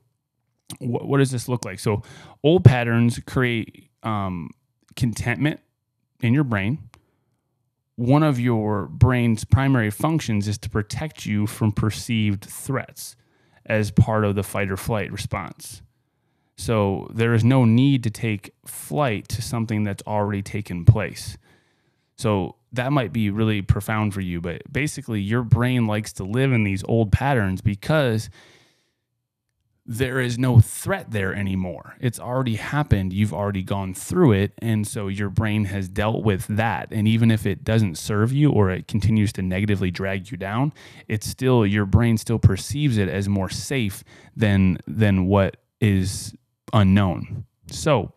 wh- 0.80 1.06
what 1.06 1.18
does 1.18 1.32
this 1.32 1.48
look 1.48 1.66
like? 1.66 1.80
So, 1.80 2.02
old 2.44 2.64
patterns 2.64 3.20
create 3.26 3.90
um, 4.04 4.52
contentment 4.96 5.60
in 6.22 6.34
your 6.34 6.44
brain. 6.44 6.90
One 7.96 8.24
of 8.24 8.40
your 8.40 8.86
brain's 8.88 9.44
primary 9.44 9.90
functions 9.90 10.48
is 10.48 10.58
to 10.60 10.70
protect 10.70 11.26
you 11.26 11.48
from 11.48 11.72
perceived 11.72 12.46
threats 12.46 13.16
as 13.66 13.92
part 13.92 14.24
of 14.24 14.36
the 14.36 14.44
fight 14.44 14.70
or 14.70 14.78
flight 14.78 15.12
response. 15.12 15.82
So, 16.56 17.10
there 17.14 17.34
is 17.34 17.44
no 17.44 17.66
need 17.66 18.04
to 18.04 18.10
take 18.10 18.54
flight 18.66 19.28
to 19.30 19.42
something 19.42 19.84
that's 19.84 20.04
already 20.08 20.42
taken 20.42 20.86
place. 20.86 21.38
So, 22.18 22.56
that 22.74 22.92
might 22.92 23.14
be 23.14 23.30
really 23.30 23.62
profound 23.62 24.14
for 24.14 24.22
you, 24.22 24.42
but 24.42 24.62
basically, 24.72 25.22
your 25.22 25.44
brain 25.44 25.88
likes 25.88 26.12
to 26.14 26.24
live 26.24 26.52
in 26.52 26.64
these 26.64 26.84
old 26.84 27.12
patterns 27.12 27.62
because 27.62 28.30
there 29.90 30.20
is 30.20 30.38
no 30.38 30.60
threat 30.60 31.12
there 31.12 31.34
anymore. 31.34 31.96
It's 32.02 32.20
already 32.20 32.56
happened. 32.56 33.14
You've 33.14 33.34
already 33.34 33.64
gone 33.64 33.94
through 33.94 34.34
it. 34.34 34.52
And 34.58 34.86
so 34.86 35.08
your 35.08 35.30
brain 35.30 35.66
has 35.66 35.88
dealt 35.88 36.24
with 36.24 36.46
that. 36.48 36.90
And 36.92 37.08
even 37.08 37.32
if 37.32 37.46
it 37.46 37.64
doesn't 37.64 37.98
serve 37.98 38.34
you 38.34 38.52
or 38.52 38.70
it 38.70 38.90
continues 38.90 39.32
to 39.34 39.42
negatively 39.42 39.90
drag 39.90 40.30
you 40.30 40.38
down, 40.38 40.74
it's 41.08 41.26
still, 41.26 41.66
your 41.66 41.86
brain 41.86 42.18
still 42.18 42.38
perceives 42.38 42.98
it 42.98 43.08
as 43.08 43.30
more 43.30 43.50
safe 43.50 44.04
than, 44.36 44.78
than 44.86 45.26
what 45.26 45.56
is 45.80 46.36
unknown. 46.74 47.46
So 47.72 48.12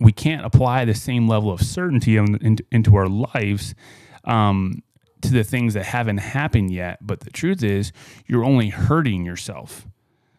we 0.00 0.10
can't 0.10 0.44
apply 0.44 0.84
the 0.84 0.94
same 0.94 1.28
level 1.28 1.52
of 1.52 1.62
certainty 1.62 2.16
in, 2.16 2.36
in, 2.44 2.58
into 2.72 2.96
our 2.96 3.08
lives 3.08 3.76
um, 4.24 4.82
to 5.20 5.32
the 5.32 5.44
things 5.44 5.74
that 5.74 5.84
haven't 5.84 6.18
happened 6.18 6.72
yet. 6.72 7.06
But 7.06 7.20
the 7.20 7.30
truth 7.30 7.62
is, 7.62 7.92
you're 8.26 8.44
only 8.44 8.70
hurting 8.70 9.24
yourself. 9.24 9.86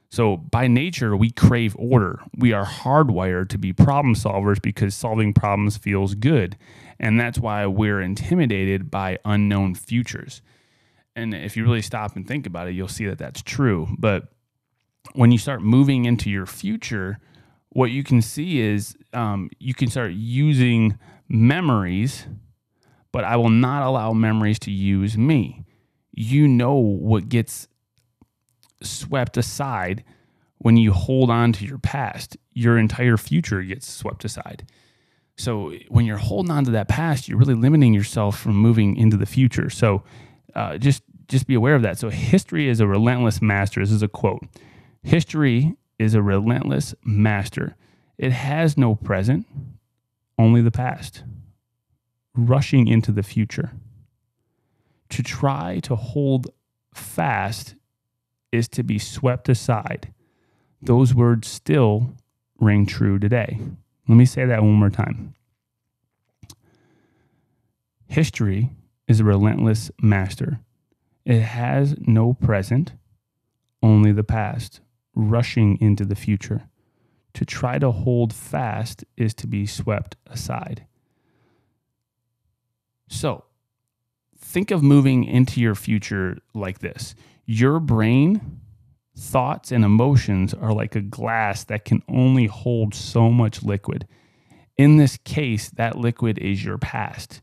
So, 0.10 0.38
by 0.38 0.68
nature, 0.68 1.18
we 1.18 1.32
crave 1.32 1.76
order. 1.78 2.20
We 2.38 2.54
are 2.54 2.66
hardwired 2.66 3.50
to 3.50 3.58
be 3.58 3.74
problem 3.74 4.16
solvers 4.16 4.62
because 4.62 4.96
solving 4.96 5.34
problems 5.34 5.78
feels 5.78 6.16
good. 6.16 6.58
And 7.00 7.20
that's 7.20 7.38
why 7.38 7.66
we're 7.66 8.02
intimidated 8.02 8.90
by 8.90 9.20
unknown 9.26 9.76
futures. 9.76 10.42
And 11.16 11.34
if 11.34 11.58
you 11.58 11.64
really 11.64 11.82
stop 11.82 12.16
and 12.16 12.28
think 12.28 12.46
about 12.46 12.68
it, 12.68 12.74
you'll 12.74 12.88
see 12.88 13.06
that 13.08 13.18
that's 13.18 13.42
true. 13.42 13.88
But 13.98 14.30
when 15.14 15.32
you 15.32 15.38
start 15.38 15.62
moving 15.62 16.06
into 16.06 16.30
your 16.30 16.46
future, 16.46 17.20
what 17.70 17.92
you 17.92 18.04
can 18.04 18.22
see 18.22 18.60
is 18.60 18.96
um, 19.14 19.50
you 19.60 19.74
can 19.74 19.90
start 19.90 20.12
using 20.14 20.98
memories, 21.28 22.28
but 23.12 23.24
I 23.24 23.36
will 23.36 23.50
not 23.50 23.84
allow 23.84 24.14
memories 24.14 24.60
to 24.60 24.72
use 24.72 25.18
me. 25.18 25.64
You 26.12 26.48
know 26.48 26.76
what 26.76 27.30
gets 27.30 27.68
swept 28.82 29.38
aside 29.38 30.04
when 30.60 30.78
you 30.78 30.92
hold 30.92 31.30
on 31.30 31.54
to 31.54 31.66
your 31.66 31.78
past, 31.78 32.38
your 32.54 32.78
entire 32.78 33.18
future 33.18 33.62
gets 33.62 33.88
swept 33.88 34.26
aside. 34.26 34.68
So 35.38 35.74
when 35.90 36.06
you're 36.06 36.18
holding 36.18 36.52
on 36.52 36.66
to 36.66 36.72
that 36.72 36.88
past, 36.88 37.28
you're 37.28 37.38
really 37.38 37.54
limiting 37.54 37.94
yourself 37.94 38.40
from 38.40 38.56
moving 38.56 38.96
into 38.96 39.18
the 39.18 39.28
future. 39.28 39.70
So 39.70 40.04
uh, 40.56 40.78
just 40.78 41.04
just 41.28 41.46
be 41.46 41.54
aware 41.54 41.76
of 41.76 41.82
that. 41.82 42.00
So 42.00 42.10
history 42.10 42.68
is 42.70 42.80
a 42.80 42.88
relentless 42.88 43.42
master. 43.42 43.82
This 43.82 43.92
is 43.92 44.02
a 44.02 44.08
quote. 44.08 44.44
History 45.04 45.76
is 46.00 46.14
a 46.14 46.22
relentless 46.22 46.96
master. 47.04 47.76
It 48.18 48.32
has 48.32 48.78
no 48.78 48.96
present, 48.96 49.46
only 50.40 50.62
the 50.62 50.72
past, 50.72 51.24
rushing 52.34 52.88
into 52.88 53.12
the 53.12 53.24
future. 53.24 53.74
To 55.10 55.24
try 55.24 55.80
to 55.82 55.96
hold 55.96 56.48
fast 56.94 57.76
is 58.58 58.68
to 58.70 58.84
be 58.84 59.00
swept 59.00 59.48
aside. 59.48 60.14
Those 60.82 61.14
words 61.14 61.48
still 61.48 62.14
ring 62.60 62.86
true 62.86 63.20
today. 63.20 63.60
Let 64.08 64.16
me 64.16 64.26
say 64.26 64.46
that 64.46 64.62
one 64.62 64.74
more 64.74 64.90
time. 64.90 65.36
History 68.08 68.72
is 69.08 69.20
a 69.20 69.24
relentless 69.24 69.92
master. 70.02 70.60
It 71.26 71.42
has 71.42 71.96
no 72.00 72.34
present, 72.34 72.94
only 73.84 74.12
the 74.12 74.24
past 74.24 74.82
rushing 75.14 75.78
into 75.82 76.06
the 76.06 76.16
future. 76.16 76.64
To 77.34 77.46
try 77.46 77.80
to 77.80 77.92
hold 77.92 78.34
fast 78.34 79.04
is 79.16 79.34
to 79.36 79.48
be 79.48 79.66
swept 79.66 80.16
aside. 80.26 80.88
So, 83.10 83.44
think 84.38 84.72
of 84.72 84.82
moving 84.82 85.24
into 85.24 85.62
your 85.62 85.76
future 85.76 86.40
like 86.54 86.80
this 86.80 87.14
your 87.48 87.80
brain, 87.80 88.60
thoughts, 89.18 89.72
and 89.72 89.84
emotions 89.84 90.54
are 90.54 90.74
like 90.74 90.96
a 90.96 91.02
glass 91.02 91.64
that 91.64 91.86
can 91.86 92.04
only 92.08 92.46
hold 92.46 92.94
so 92.94 93.32
much 93.32 93.64
liquid. 93.64 94.06
In 94.78 94.98
this 94.98 95.18
case, 95.24 95.70
that 95.72 95.98
liquid 95.98 96.38
is 96.38 96.64
your 96.64 96.78
past. 96.78 97.42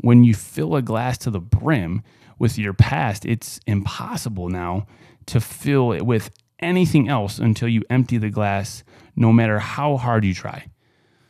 When 0.00 0.24
you 0.24 0.34
fill 0.34 0.74
a 0.74 0.82
glass 0.82 1.18
to 1.18 1.30
the 1.30 1.40
brim 1.40 2.02
with 2.38 2.58
your 2.58 2.72
past, 2.72 3.24
it's 3.24 3.60
impossible 3.66 4.48
now 4.48 4.86
to 5.26 5.40
fill 5.40 5.92
it 5.92 6.04
with 6.04 6.30
anything 6.58 7.08
else 7.08 7.38
until 7.38 7.68
you 7.68 7.82
empty 7.90 8.18
the 8.18 8.30
glass, 8.30 8.82
no 9.14 9.32
matter 9.32 9.58
how 9.58 9.96
hard 9.98 10.24
you 10.24 10.34
try. 10.34 10.66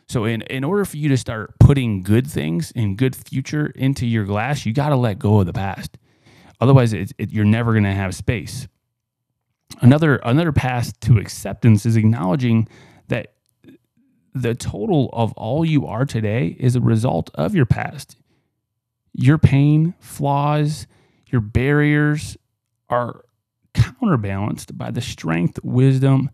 So, 0.09 0.25
in, 0.25 0.43
in 0.43 0.63
order 0.63 0.85
for 0.85 0.97
you 0.97 1.09
to 1.09 1.17
start 1.17 1.59
putting 1.59 2.03
good 2.03 2.29
things 2.29 2.73
and 2.77 2.97
good 2.97 3.17
future 3.17 3.67
into 3.75 4.07
your 4.07 4.25
glass, 4.25 4.65
you 4.65 4.73
got 4.73 4.91
to 4.91 4.97
let 4.97 5.19
go 5.19 5.41
of 5.41 5.47
the 5.47 5.53
past. 5.53 5.99
Otherwise, 6.61 6.93
it, 6.93 7.13
it, 7.19 7.31
you're 7.31 7.45
never 7.45 7.73
going 7.73 7.85
to 7.85 7.93
have 7.93 8.15
space. 8.15 8.69
Another 9.81 10.17
another 10.17 10.53
path 10.53 10.99
to 11.01 11.19
acceptance 11.19 11.85
is 11.85 11.97
acknowledging 11.97 12.69
that 13.09 13.35
the 14.33 14.55
total 14.55 15.11
of 15.13 15.33
all 15.33 15.65
you 15.65 15.87
are 15.87 16.05
today 16.05 16.57
is 16.59 16.77
a 16.77 16.81
result 16.81 17.31
of 17.35 17.55
your 17.55 17.67
past. 17.67 18.17
Your 19.13 19.39
pain, 19.39 19.95
flaws, 19.99 20.87
your 21.27 21.41
barriers 21.41 22.37
are 22.89 23.25
counterbalanced 23.75 24.77
by 24.77 24.91
the 24.91 25.01
strength, 25.01 25.59
wisdom, 25.63 26.31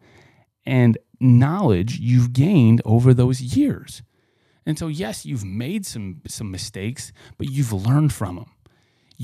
and 0.66 0.98
knowledge 1.20 1.98
you've 1.98 2.32
gained 2.32 2.82
over 2.84 3.14
those 3.14 3.40
years. 3.40 4.02
And 4.66 4.78
so, 4.78 4.86
yes, 4.88 5.26
you've 5.26 5.44
made 5.44 5.86
some 5.86 6.22
some 6.26 6.50
mistakes, 6.50 7.12
but 7.38 7.48
you've 7.50 7.72
learned 7.72 8.12
from 8.12 8.36
them. 8.36 8.51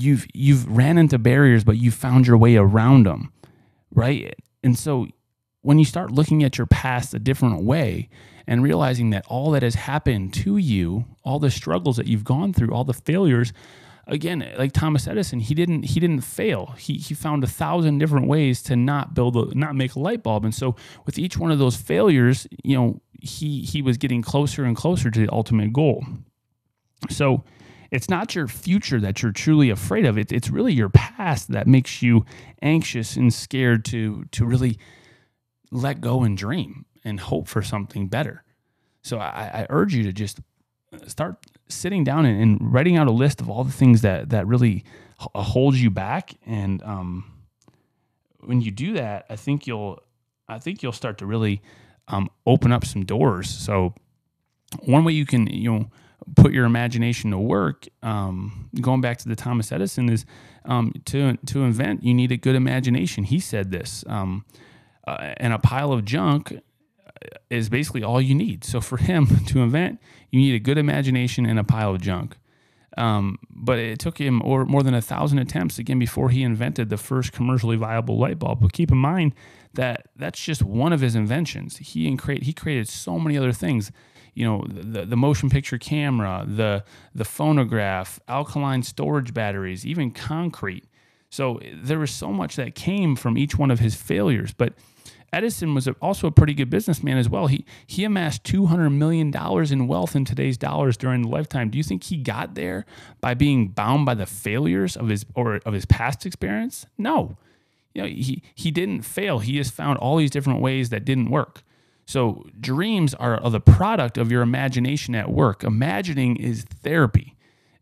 You've 0.01 0.25
you've 0.33 0.67
ran 0.67 0.97
into 0.97 1.17
barriers, 1.17 1.63
but 1.63 1.77
you 1.77 1.91
found 1.91 2.25
your 2.27 2.37
way 2.37 2.55
around 2.55 3.05
them, 3.05 3.33
right? 3.93 4.33
And 4.63 4.77
so, 4.77 5.07
when 5.61 5.77
you 5.77 5.85
start 5.85 6.11
looking 6.11 6.43
at 6.43 6.57
your 6.57 6.67
past 6.67 7.13
a 7.13 7.19
different 7.19 7.63
way 7.63 8.09
and 8.47 8.63
realizing 8.63 9.09
that 9.09 9.25
all 9.27 9.51
that 9.51 9.63
has 9.63 9.75
happened 9.75 10.33
to 10.33 10.57
you, 10.57 11.05
all 11.23 11.39
the 11.39 11.51
struggles 11.51 11.97
that 11.97 12.07
you've 12.07 12.23
gone 12.23 12.53
through, 12.53 12.71
all 12.73 12.85
the 12.85 12.93
failures, 12.93 13.51
again, 14.07 14.49
like 14.57 14.71
Thomas 14.71 15.07
Edison, 15.07 15.39
he 15.39 15.53
didn't 15.53 15.83
he 15.83 15.99
didn't 15.99 16.21
fail. 16.21 16.75
He 16.77 16.93
he 16.95 17.13
found 17.13 17.43
a 17.43 17.47
thousand 17.47 17.99
different 17.99 18.27
ways 18.27 18.61
to 18.63 18.75
not 18.75 19.13
build 19.13 19.35
a 19.35 19.57
not 19.57 19.75
make 19.75 19.95
a 19.95 19.99
light 19.99 20.23
bulb. 20.23 20.45
And 20.45 20.53
so 20.53 20.75
with 21.05 21.17
each 21.17 21.37
one 21.37 21.51
of 21.51 21.59
those 21.59 21.75
failures, 21.75 22.47
you 22.63 22.75
know, 22.75 23.01
he 23.21 23.61
he 23.61 23.81
was 23.81 23.97
getting 23.97 24.21
closer 24.21 24.63
and 24.63 24.75
closer 24.75 25.11
to 25.11 25.19
the 25.19 25.31
ultimate 25.31 25.73
goal. 25.73 26.05
So 27.09 27.43
it's 27.91 28.09
not 28.09 28.35
your 28.35 28.47
future 28.47 28.99
that 28.99 29.21
you're 29.21 29.31
truly 29.31 29.69
afraid 29.69 30.05
of. 30.05 30.17
It, 30.17 30.31
it's 30.31 30.49
really 30.49 30.73
your 30.73 30.89
past 30.89 31.51
that 31.51 31.67
makes 31.67 32.01
you 32.01 32.25
anxious 32.61 33.15
and 33.15 33.33
scared 33.33 33.85
to 33.85 34.25
to 34.31 34.45
really 34.45 34.77
let 35.71 36.01
go 36.01 36.23
and 36.23 36.37
dream 36.37 36.85
and 37.03 37.19
hope 37.19 37.47
for 37.47 37.61
something 37.61 38.07
better. 38.07 38.43
So 39.01 39.19
I, 39.19 39.61
I 39.61 39.67
urge 39.69 39.93
you 39.93 40.03
to 40.03 40.11
just 40.11 40.39
start 41.07 41.37
sitting 41.67 42.03
down 42.03 42.25
and, 42.25 42.41
and, 42.41 42.73
writing 42.73 42.97
out 42.97 43.07
a 43.07 43.11
list 43.11 43.41
of 43.41 43.49
all 43.49 43.63
the 43.63 43.71
things 43.71 44.01
that 44.01 44.29
that 44.29 44.47
really 44.47 44.83
holds 45.17 45.81
you 45.81 45.91
back 45.91 46.33
and 46.45 46.81
um, 46.83 47.31
when 48.39 48.61
you 48.61 48.71
do 48.71 48.93
that 48.93 49.25
i 49.29 49.35
think 49.35 49.67
you'll 49.67 50.01
i 50.47 50.57
think 50.57 50.81
you'll 50.81 50.91
start 50.91 51.19
to 51.19 51.27
really 51.27 51.61
um, 52.09 52.29
open 52.45 52.71
up 52.71 52.85
some 52.85 53.05
doors. 53.05 53.49
So 53.49 53.93
one 54.81 55.03
way 55.03 55.13
you 55.13 55.25
can 55.25 55.47
you 55.47 55.71
know 55.71 55.89
put 56.35 56.51
your 56.51 56.65
imagination 56.65 57.31
to 57.31 57.37
work, 57.37 57.87
um, 58.03 58.69
going 58.81 59.01
back 59.01 59.17
to 59.19 59.29
the 59.29 59.35
Thomas 59.35 59.71
Edison, 59.71 60.09
is 60.09 60.25
um, 60.65 60.93
to 61.05 61.37
to 61.47 61.63
invent. 61.63 62.03
You 62.03 62.13
need 62.13 62.31
a 62.31 62.37
good 62.37 62.55
imagination. 62.55 63.23
He 63.23 63.39
said 63.39 63.71
this, 63.71 64.03
um, 64.07 64.45
uh, 65.07 65.33
and 65.37 65.53
a 65.53 65.59
pile 65.59 65.91
of 65.91 66.05
junk 66.05 66.59
is 67.49 67.69
basically 67.69 68.03
all 68.03 68.21
you 68.21 68.35
need. 68.35 68.63
So 68.63 68.81
for 68.81 68.97
him 68.97 69.27
to 69.47 69.61
invent, 69.61 69.99
you 70.31 70.39
need 70.39 70.55
a 70.55 70.59
good 70.59 70.77
imagination 70.77 71.45
and 71.45 71.59
a 71.59 71.63
pile 71.63 71.95
of 71.95 72.01
junk. 72.01 72.37
Um, 72.97 73.37
but 73.49 73.79
it 73.79 73.99
took 73.99 74.17
him 74.17 74.41
or 74.43 74.65
more 74.65 74.83
than 74.83 74.93
a 74.93 75.01
thousand 75.01 75.39
attempts 75.39 75.79
again 75.79 75.99
before 75.99 76.29
he 76.29 76.43
invented 76.43 76.89
the 76.89 76.97
first 76.97 77.31
commercially 77.31 77.77
viable 77.77 78.17
light 78.17 78.39
bulb. 78.39 78.59
But 78.61 78.73
keep 78.73 78.91
in 78.91 78.97
mind 78.97 79.35
that 79.73 80.07
that's 80.15 80.43
just 80.43 80.63
one 80.63 80.91
of 80.91 80.99
his 80.99 81.15
inventions. 81.15 81.77
He 81.77 82.15
create 82.17 82.43
he 82.43 82.53
created 82.53 82.89
so 82.89 83.19
many 83.19 83.37
other 83.37 83.53
things. 83.53 83.91
You 84.33 84.45
know, 84.45 84.65
the, 84.67 85.05
the 85.05 85.17
motion 85.17 85.49
picture 85.49 85.77
camera, 85.77 86.45
the 86.47 86.83
the 87.13 87.25
phonograph, 87.25 88.19
alkaline 88.27 88.83
storage 88.83 89.33
batteries, 89.33 89.85
even 89.85 90.11
concrete. 90.11 90.85
So 91.29 91.59
there 91.73 91.99
was 91.99 92.11
so 92.11 92.31
much 92.31 92.55
that 92.55 92.73
came 92.75 93.15
from 93.15 93.37
each 93.37 93.57
one 93.57 93.71
of 93.71 93.79
his 93.79 93.95
failures. 93.95 94.53
But 94.53 94.73
Edison 95.31 95.75
was 95.75 95.87
also 96.01 96.27
a 96.27 96.31
pretty 96.31 96.53
good 96.53 96.69
businessman 96.69 97.17
as 97.17 97.29
well. 97.29 97.47
He 97.47 97.65
he 97.85 98.03
amassed 98.03 98.43
two 98.43 98.65
hundred 98.65 98.89
million 98.91 99.29
dollars 99.31 99.71
in 99.71 99.87
wealth 99.87 100.15
in 100.15 100.25
today's 100.25 100.57
dollars 100.57 100.97
during 100.97 101.21
the 101.21 101.27
lifetime. 101.27 101.69
Do 101.69 101.77
you 101.77 101.83
think 101.83 102.03
he 102.03 102.17
got 102.17 102.55
there 102.55 102.85
by 103.21 103.35
being 103.35 103.67
bound 103.67 104.05
by 104.05 104.15
the 104.15 104.25
failures 104.25 104.97
of 104.97 105.09
his 105.09 105.25
or 105.35 105.57
of 105.65 105.73
his 105.73 105.85
past 105.85 106.25
experience? 106.25 106.87
No, 106.97 107.37
you 107.93 108.01
know 108.01 108.07
he 108.07 108.41
he 108.55 108.71
didn't 108.71 109.03
fail. 109.03 109.39
He 109.39 109.53
just 109.53 109.73
found 109.73 109.99
all 109.99 110.17
these 110.17 110.31
different 110.31 110.61
ways 110.61 110.89
that 110.89 111.05
didn't 111.05 111.29
work. 111.29 111.61
So 112.09 112.47
dreams 112.59 113.13
are, 113.13 113.39
the 113.51 113.59
product 113.59 114.17
of 114.17 114.31
your 114.31 114.41
imagination 114.41 115.13
at 115.13 115.29
work. 115.29 115.63
Imagining 115.63 116.37
is 116.37 116.63
therapy. 116.63 117.35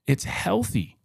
It's 0.05 0.25
healthy. 0.25 0.97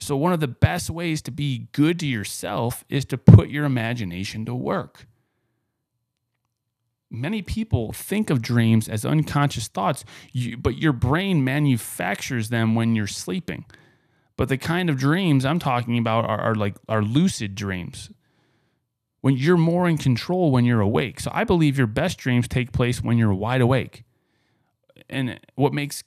So 0.00 0.16
one 0.16 0.32
of 0.32 0.40
the 0.40 0.48
best 0.48 0.88
ways 0.88 1.20
to 1.22 1.30
be 1.30 1.68
good 1.72 2.00
to 2.00 2.06
yourself 2.06 2.86
is 2.88 3.04
to 3.04 3.18
put 3.18 3.50
your 3.50 3.66
imagination 3.66 4.46
to 4.46 4.54
work 4.54 5.06
many 7.10 7.42
people 7.42 7.92
think 7.92 8.30
of 8.30 8.40
dreams 8.40 8.88
as 8.88 9.04
unconscious 9.04 9.66
thoughts, 9.66 10.04
but 10.58 10.78
your 10.78 10.92
brain 10.92 11.42
manufactures 11.42 12.50
them 12.50 12.76
when 12.76 12.94
you're 12.94 13.08
sleeping. 13.08 13.64
But 14.36 14.48
the 14.48 14.56
kind 14.56 14.88
of 14.88 14.96
dreams 14.96 15.44
I'm 15.44 15.58
talking 15.58 15.98
about 15.98 16.24
are, 16.24 16.40
are 16.40 16.54
like 16.54 16.76
are 16.88 17.02
lucid 17.02 17.56
dreams. 17.56 18.10
When 19.20 19.36
you're 19.36 19.56
more 19.56 19.88
in 19.88 19.98
control 19.98 20.50
when 20.50 20.64
you're 20.64 20.80
awake. 20.80 21.20
So 21.20 21.30
I 21.34 21.44
believe 21.44 21.76
your 21.76 21.86
best 21.86 22.18
dreams 22.18 22.48
take 22.48 22.72
place 22.72 23.02
when 23.02 23.18
you're 23.18 23.34
wide 23.34 23.60
awake. 23.60 24.04
And 25.08 25.38
what 25.56 25.74
makes 25.74 26.04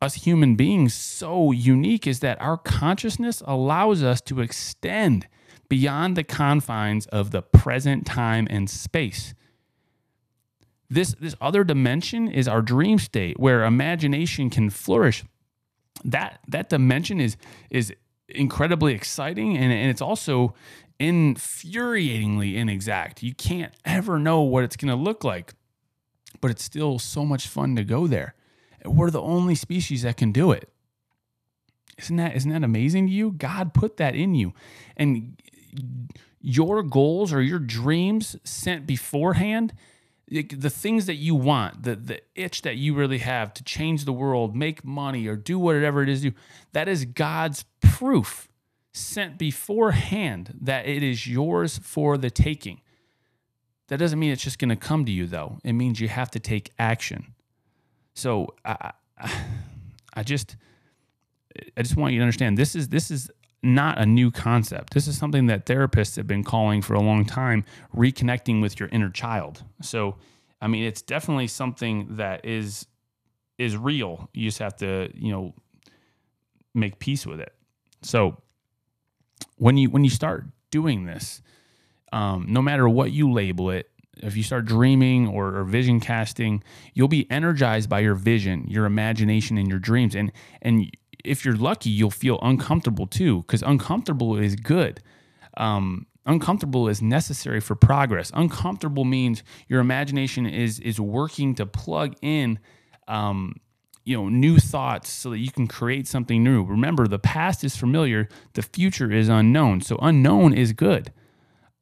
us 0.00 0.14
human 0.14 0.54
beings 0.54 0.94
so 0.94 1.50
unique 1.50 2.06
is 2.06 2.20
that 2.20 2.40
our 2.40 2.56
consciousness 2.56 3.42
allows 3.46 4.02
us 4.02 4.20
to 4.22 4.40
extend 4.40 5.26
beyond 5.68 6.16
the 6.16 6.24
confines 6.24 7.06
of 7.06 7.30
the 7.30 7.42
present 7.42 8.06
time 8.06 8.46
and 8.50 8.68
space. 8.68 9.34
This 10.90 11.14
this 11.18 11.34
other 11.40 11.64
dimension 11.64 12.28
is 12.28 12.46
our 12.46 12.62
dream 12.62 12.98
state 12.98 13.40
where 13.40 13.64
imagination 13.64 14.50
can 14.50 14.70
flourish. 14.70 15.24
That 16.04 16.40
that 16.48 16.68
dimension 16.68 17.20
is 17.20 17.36
is 17.70 17.92
incredibly 18.28 18.94
exciting 18.94 19.56
and, 19.56 19.72
and 19.72 19.90
it's 19.90 20.00
also 20.00 20.54
infuriatingly 21.00 22.54
inexact. 22.54 23.22
You 23.22 23.34
can't 23.34 23.72
ever 23.84 24.18
know 24.18 24.40
what 24.42 24.64
it's 24.64 24.76
going 24.76 24.96
to 24.96 25.02
look 25.02 25.24
like, 25.24 25.54
but 26.40 26.50
it's 26.50 26.64
still 26.64 26.98
so 26.98 27.24
much 27.24 27.48
fun 27.48 27.76
to 27.76 27.84
go 27.84 28.06
there. 28.06 28.34
We're 28.84 29.10
the 29.10 29.22
only 29.22 29.54
species 29.54 30.02
that 30.02 30.16
can 30.16 30.30
do 30.32 30.52
it. 30.52 30.68
Isn't 31.98 32.16
that 32.16 32.34
isn't 32.34 32.50
that 32.50 32.64
amazing 32.64 33.06
to 33.06 33.12
you? 33.12 33.30
God 33.32 33.72
put 33.72 33.96
that 33.98 34.14
in 34.14 34.34
you. 34.34 34.52
And 34.96 35.40
your 36.40 36.82
goals 36.82 37.32
or 37.32 37.40
your 37.40 37.60
dreams 37.60 38.36
sent 38.44 38.86
beforehand 38.86 39.72
the 40.28 40.70
things 40.70 41.06
that 41.06 41.14
you 41.16 41.34
want, 41.34 41.84
the 41.84 41.94
the 41.94 42.20
itch 42.34 42.62
that 42.62 42.76
you 42.76 42.94
really 42.94 43.18
have 43.18 43.54
to 43.54 43.64
change 43.64 44.04
the 44.04 44.12
world, 44.12 44.56
make 44.56 44.84
money, 44.84 45.26
or 45.26 45.36
do 45.36 45.58
whatever 45.58 46.02
it 46.02 46.08
is 46.08 46.24
you, 46.24 46.32
that 46.72 46.88
is 46.88 47.04
God's 47.04 47.64
proof 47.80 48.48
sent 48.94 49.36
beforehand 49.36 50.56
that 50.62 50.86
it 50.86 51.02
is 51.02 51.26
yours 51.26 51.78
for 51.78 52.16
the 52.16 52.30
taking. 52.30 52.80
That 53.88 53.98
doesn't 53.98 54.18
mean 54.18 54.32
it's 54.32 54.42
just 54.42 54.58
going 54.58 54.70
to 54.70 54.76
come 54.76 55.04
to 55.04 55.12
you, 55.12 55.26
though. 55.26 55.58
It 55.64 55.72
means 55.74 56.00
you 56.00 56.08
have 56.08 56.30
to 56.30 56.40
take 56.40 56.70
action. 56.78 57.34
So 58.14 58.54
I, 58.64 58.92
I 60.14 60.22
just, 60.22 60.56
I 61.76 61.82
just 61.82 61.96
want 61.96 62.14
you 62.14 62.20
to 62.20 62.22
understand 62.22 62.56
this 62.56 62.74
is 62.74 62.88
this 62.88 63.10
is 63.10 63.30
not 63.62 63.98
a 63.98 64.06
new 64.06 64.30
concept. 64.30 64.94
This 64.94 65.08
is 65.08 65.18
something 65.18 65.46
that 65.46 65.66
therapists 65.66 66.16
have 66.16 66.26
been 66.26 66.44
calling 66.44 66.80
for 66.80 66.94
a 66.94 67.00
long 67.00 67.24
time, 67.24 67.64
reconnecting 67.94 68.62
with 68.62 68.78
your 68.78 68.88
inner 68.90 69.10
child. 69.10 69.64
So, 69.82 70.16
I 70.60 70.68
mean, 70.68 70.84
it's 70.84 71.02
definitely 71.02 71.48
something 71.48 72.16
that 72.16 72.44
is 72.44 72.86
is 73.58 73.76
real. 73.76 74.30
You 74.32 74.48
just 74.48 74.60
have 74.60 74.76
to, 74.76 75.10
you 75.14 75.32
know, 75.32 75.54
make 76.74 76.98
peace 77.00 77.26
with 77.26 77.40
it. 77.40 77.52
So, 78.02 78.36
when 79.56 79.76
you 79.76 79.90
when 79.90 80.04
you 80.04 80.10
start 80.10 80.44
doing 80.70 81.06
this, 81.06 81.42
um, 82.12 82.46
no 82.48 82.62
matter 82.62 82.88
what 82.88 83.12
you 83.12 83.32
label 83.32 83.70
it, 83.70 83.90
if 84.18 84.36
you 84.36 84.42
start 84.42 84.64
dreaming 84.64 85.28
or, 85.28 85.56
or, 85.56 85.64
vision 85.64 86.00
casting, 86.00 86.62
you'll 86.94 87.08
be 87.08 87.30
energized 87.30 87.88
by 87.88 88.00
your 88.00 88.14
vision, 88.14 88.66
your 88.68 88.86
imagination, 88.86 89.58
and 89.58 89.68
your 89.68 89.78
dreams. 89.78 90.14
And 90.14 90.32
and 90.62 90.90
if 91.24 91.44
you're 91.44 91.56
lucky, 91.56 91.90
you'll 91.90 92.10
feel 92.10 92.38
uncomfortable 92.42 93.06
too, 93.06 93.42
because 93.42 93.62
uncomfortable 93.62 94.36
is 94.36 94.56
good. 94.56 95.00
Um, 95.56 96.06
uncomfortable 96.26 96.88
is 96.88 97.02
necessary 97.02 97.60
for 97.60 97.74
progress. 97.74 98.30
Uncomfortable 98.34 99.04
means 99.04 99.42
your 99.68 99.80
imagination 99.80 100.46
is 100.46 100.80
is 100.80 101.00
working 101.00 101.54
to 101.56 101.66
plug 101.66 102.14
in, 102.22 102.58
um, 103.08 103.56
you 104.04 104.16
know, 104.16 104.28
new 104.28 104.58
thoughts 104.58 105.10
so 105.10 105.30
that 105.30 105.38
you 105.38 105.50
can 105.50 105.66
create 105.66 106.06
something 106.06 106.42
new. 106.44 106.62
Remember, 106.64 107.06
the 107.06 107.18
past 107.18 107.64
is 107.64 107.76
familiar, 107.76 108.28
the 108.52 108.62
future 108.62 109.10
is 109.10 109.28
unknown. 109.28 109.80
So 109.80 109.98
unknown 110.02 110.54
is 110.54 110.72
good. 110.72 111.12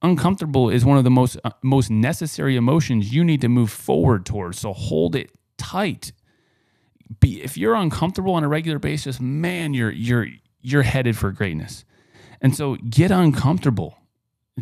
Uncomfortable 0.03 0.71
is 0.71 0.85
one 0.85 0.99
of 0.99 1.05
the 1.05 1.11
most 1.11 1.39
uh, 1.45 1.51
most 1.63 1.91
necessary 1.91 2.57
emotions 2.57 3.13
you 3.13 3.23
need 3.23 3.41
to 3.41 3.49
move 3.49 3.71
forward 3.71 4.27
towards. 4.27 4.59
So 4.59 4.73
hold 4.73 5.15
it 5.15 5.31
tight 5.59 6.13
be 7.21 7.43
if 7.43 7.57
you're 7.57 7.75
uncomfortable 7.75 8.35
on 8.35 8.45
a 8.45 8.49
regular 8.49 8.79
basis, 8.79 9.21
man, 9.21 9.75
you're 9.75 9.91
you're 9.91 10.29
you're 10.61 10.83
headed 10.83 11.17
for 11.17 11.31
greatness. 11.31 11.85
And 12.41 12.57
so 12.57 12.77
get 12.77 13.11
uncomfortable. 13.11 13.99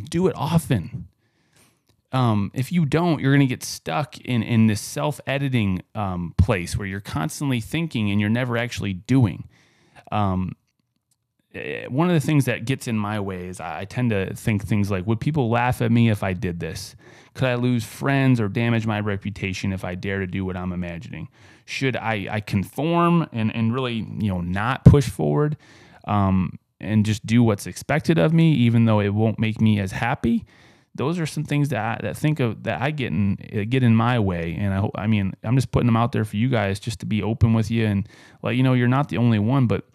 Do 0.08 0.26
it 0.26 0.34
often. 0.36 1.08
Um, 2.12 2.50
if 2.54 2.72
you 2.72 2.86
don't, 2.86 3.20
you're 3.20 3.32
going 3.32 3.46
to 3.46 3.54
get 3.54 3.62
stuck 3.62 4.18
in 4.18 4.42
in 4.42 4.66
this 4.66 4.80
self 4.80 5.20
editing 5.26 5.82
um, 5.94 6.34
place 6.36 6.76
where 6.76 6.86
you're 6.86 7.00
constantly 7.00 7.60
thinking 7.60 8.10
and 8.10 8.20
you're 8.20 8.30
never 8.30 8.56
actually 8.56 8.94
doing. 8.94 9.48
Um, 10.10 10.56
eh, 11.54 11.86
one 11.86 12.08
of 12.08 12.14
the 12.14 12.26
things 12.26 12.46
that 12.46 12.64
gets 12.64 12.88
in 12.88 12.98
my 12.98 13.20
way 13.20 13.46
is 13.46 13.60
I 13.60 13.84
tend 13.84 14.10
to 14.10 14.34
think 14.34 14.64
things 14.64 14.90
like, 14.90 15.06
would 15.06 15.20
people 15.20 15.50
laugh 15.50 15.80
at 15.80 15.92
me 15.92 16.10
if 16.10 16.24
I 16.24 16.32
did 16.32 16.58
this? 16.58 16.96
Could 17.34 17.46
I 17.46 17.54
lose 17.54 17.84
friends 17.84 18.40
or 18.40 18.48
damage 18.48 18.86
my 18.86 18.98
reputation 18.98 19.72
if 19.72 19.84
I 19.84 19.94
dare 19.94 20.18
to 20.18 20.26
do 20.26 20.44
what 20.44 20.56
I'm 20.56 20.72
imagining? 20.72 21.28
Should 21.64 21.96
I, 21.96 22.26
I 22.28 22.40
conform 22.40 23.28
and, 23.32 23.54
and 23.54 23.72
really, 23.72 24.04
you 24.18 24.28
know, 24.28 24.40
not 24.40 24.84
push 24.84 25.08
forward 25.08 25.56
um, 26.08 26.58
and 26.80 27.06
just 27.06 27.24
do 27.24 27.44
what's 27.44 27.68
expected 27.68 28.18
of 28.18 28.32
me, 28.32 28.52
even 28.52 28.86
though 28.86 28.98
it 28.98 29.10
won't 29.10 29.38
make 29.38 29.60
me 29.60 29.78
as 29.78 29.92
happy? 29.92 30.44
Those 31.00 31.18
are 31.18 31.24
some 31.24 31.44
things 31.44 31.70
that 31.70 31.78
I, 31.78 32.02
that 32.02 32.14
think 32.14 32.40
of 32.40 32.62
that 32.64 32.82
I 32.82 32.90
get 32.90 33.06
in 33.06 33.36
get 33.70 33.82
in 33.82 33.96
my 33.96 34.18
way, 34.18 34.54
and 34.60 34.74
I 34.74 34.86
I 35.02 35.06
mean 35.06 35.32
I'm 35.42 35.56
just 35.56 35.72
putting 35.72 35.86
them 35.86 35.96
out 35.96 36.12
there 36.12 36.26
for 36.26 36.36
you 36.36 36.50
guys 36.50 36.78
just 36.78 37.00
to 37.00 37.06
be 37.06 37.22
open 37.22 37.54
with 37.54 37.70
you 37.70 37.86
and 37.86 38.06
let 38.42 38.56
you 38.56 38.62
know 38.62 38.74
you're 38.74 38.86
not 38.86 39.08
the 39.08 39.16
only 39.16 39.38
one, 39.38 39.66
but 39.66 39.86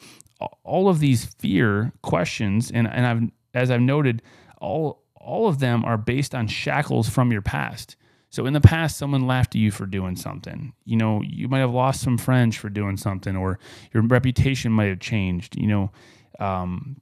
all 0.64 0.90
of 0.90 0.98
these 0.98 1.26
fear 1.26 1.94
questions 2.02 2.72
and 2.72 2.88
and 2.88 3.06
I've 3.06 3.22
as 3.54 3.70
I've 3.70 3.82
noted 3.82 4.24
all 4.60 5.04
all 5.14 5.48
of 5.48 5.60
them 5.60 5.86
are 5.86 5.98
based 5.98 6.34
on 6.34 6.48
shackles 6.48 7.08
from 7.08 7.32
your 7.32 7.44
past. 7.44 7.96
So 8.32 8.48
in 8.48 8.54
the 8.54 8.60
past, 8.60 8.98
someone 8.98 9.28
laughed 9.28 9.56
at 9.56 9.62
you 9.62 9.70
for 9.70 9.86
doing 9.86 10.16
something. 10.16 10.74
You 10.86 10.98
know, 10.98 11.22
you 11.22 11.48
might 11.48 11.60
have 11.60 11.72
lost 11.72 12.02
some 12.02 12.18
friends 12.18 12.56
for 12.56 12.70
doing 12.70 12.98
something, 12.98 13.36
or 13.36 13.60
your 13.94 14.04
reputation 14.04 14.72
might 14.72 14.90
have 14.90 15.00
changed. 15.00 15.56
You 15.56 15.68
know, 15.68 15.92
um, 16.40 16.98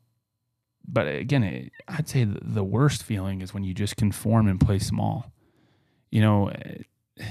but 0.87 1.07
again, 1.07 1.69
I'd 1.87 2.09
say 2.09 2.25
the 2.25 2.63
worst 2.63 3.03
feeling 3.03 3.41
is 3.41 3.53
when 3.53 3.63
you 3.63 3.73
just 3.73 3.95
conform 3.95 4.47
and 4.47 4.59
play 4.59 4.79
small. 4.79 5.31
You 6.11 6.21
know, 6.21 6.47
eh, 6.49 7.23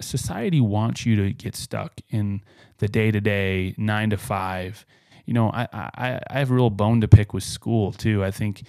society 0.00 0.60
wants 0.60 1.06
you 1.06 1.16
to 1.16 1.32
get 1.32 1.56
stuck 1.56 2.00
in 2.10 2.42
the 2.78 2.88
day 2.88 3.10
to 3.10 3.20
day, 3.20 3.74
nine 3.78 4.10
to 4.10 4.16
five. 4.16 4.84
You 5.26 5.34
know, 5.34 5.50
I, 5.50 5.68
I 5.72 6.20
I 6.30 6.38
have 6.38 6.50
a 6.50 6.54
real 6.54 6.70
bone 6.70 7.00
to 7.00 7.08
pick 7.08 7.32
with 7.32 7.44
school 7.44 7.92
too. 7.92 8.24
I 8.24 8.30
think 8.30 8.62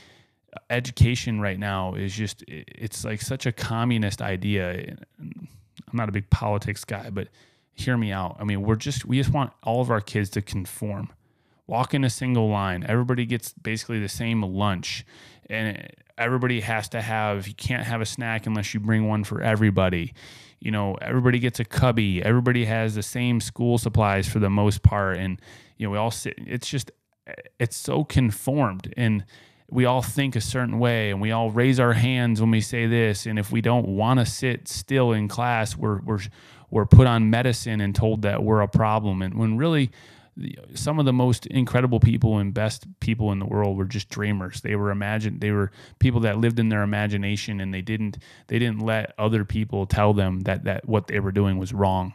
education 0.69 1.39
right 1.39 1.59
now 1.59 1.93
is 1.93 2.13
just 2.15 2.43
it's 2.47 3.05
like 3.05 3.21
such 3.21 3.45
a 3.45 3.51
communist 3.51 4.21
idea 4.21 4.97
I'm 5.91 5.97
not 5.97 6.09
a 6.09 6.11
big 6.11 6.29
politics 6.29 6.83
guy, 6.83 7.09
but 7.09 7.29
hear 7.73 7.97
me 7.97 8.11
out. 8.11 8.37
I 8.39 8.43
mean, 8.43 8.61
we're 8.61 8.75
just 8.75 9.05
we 9.05 9.17
just 9.17 9.31
want 9.31 9.51
all 9.63 9.81
of 9.81 9.89
our 9.89 10.01
kids 10.01 10.29
to 10.31 10.41
conform. 10.41 11.09
Walk 11.69 11.93
in 11.93 12.03
a 12.03 12.09
single 12.09 12.49
line. 12.49 12.83
Everybody 12.87 13.27
gets 13.27 13.53
basically 13.53 13.99
the 13.99 14.09
same 14.09 14.41
lunch. 14.41 15.05
And 15.51 15.87
everybody 16.17 16.61
has 16.61 16.89
to 16.89 17.01
have 17.01 17.47
you 17.47 17.53
can't 17.53 17.85
have 17.85 18.01
a 18.01 18.05
snack 18.05 18.47
unless 18.47 18.73
you 18.73 18.79
bring 18.79 19.07
one 19.07 19.23
for 19.23 19.41
everybody. 19.41 20.13
You 20.59 20.71
know, 20.71 20.95
everybody 20.95 21.37
gets 21.37 21.59
a 21.59 21.65
cubby. 21.65 22.23
Everybody 22.23 22.65
has 22.65 22.95
the 22.95 23.03
same 23.03 23.39
school 23.39 23.77
supplies 23.77 24.27
for 24.27 24.39
the 24.39 24.49
most 24.49 24.81
part 24.81 25.17
and 25.17 25.39
you 25.77 25.85
know, 25.85 25.91
we 25.91 25.97
all 25.97 26.11
sit 26.11 26.33
it's 26.37 26.67
just 26.67 26.91
it's 27.59 27.77
so 27.77 28.03
conformed 28.03 28.91
and 28.97 29.23
we 29.69 29.85
all 29.85 30.01
think 30.01 30.35
a 30.35 30.41
certain 30.41 30.79
way 30.79 31.11
and 31.11 31.21
we 31.21 31.31
all 31.31 31.51
raise 31.51 31.79
our 31.79 31.93
hands 31.93 32.41
when 32.41 32.49
we 32.49 32.61
say 32.61 32.87
this 32.87 33.27
and 33.27 33.37
if 33.37 33.51
we 33.51 33.61
don't 33.61 33.87
want 33.87 34.19
to 34.19 34.25
sit 34.25 34.67
still 34.67 35.11
in 35.11 35.27
class 35.27 35.77
we're 35.77 35.99
we're 36.01 36.19
we're 36.71 36.87
put 36.87 37.05
on 37.05 37.29
medicine 37.29 37.79
and 37.79 37.93
told 37.93 38.23
that 38.23 38.43
we're 38.43 38.61
a 38.61 38.67
problem 38.67 39.21
and 39.21 39.35
when 39.35 39.57
really 39.57 39.91
some 40.73 40.99
of 40.99 41.05
the 41.05 41.13
most 41.13 41.45
incredible 41.47 41.99
people 41.99 42.37
and 42.37 42.53
best 42.53 42.87
people 42.99 43.31
in 43.31 43.39
the 43.39 43.45
world 43.45 43.77
were 43.77 43.85
just 43.85 44.09
dreamers. 44.09 44.61
They 44.61 44.75
were 44.75 44.91
imagined 44.91 45.41
they 45.41 45.51
were 45.51 45.71
people 45.99 46.21
that 46.21 46.37
lived 46.37 46.59
in 46.59 46.69
their 46.69 46.83
imagination 46.83 47.59
and 47.59 47.73
they 47.73 47.81
didn't 47.81 48.17
they 48.47 48.59
didn't 48.59 48.79
let 48.79 49.13
other 49.17 49.45
people 49.45 49.85
tell 49.85 50.13
them 50.13 50.41
that 50.41 50.63
that 50.63 50.87
what 50.87 51.07
they 51.07 51.19
were 51.19 51.31
doing 51.31 51.57
was 51.57 51.73
wrong. 51.73 52.13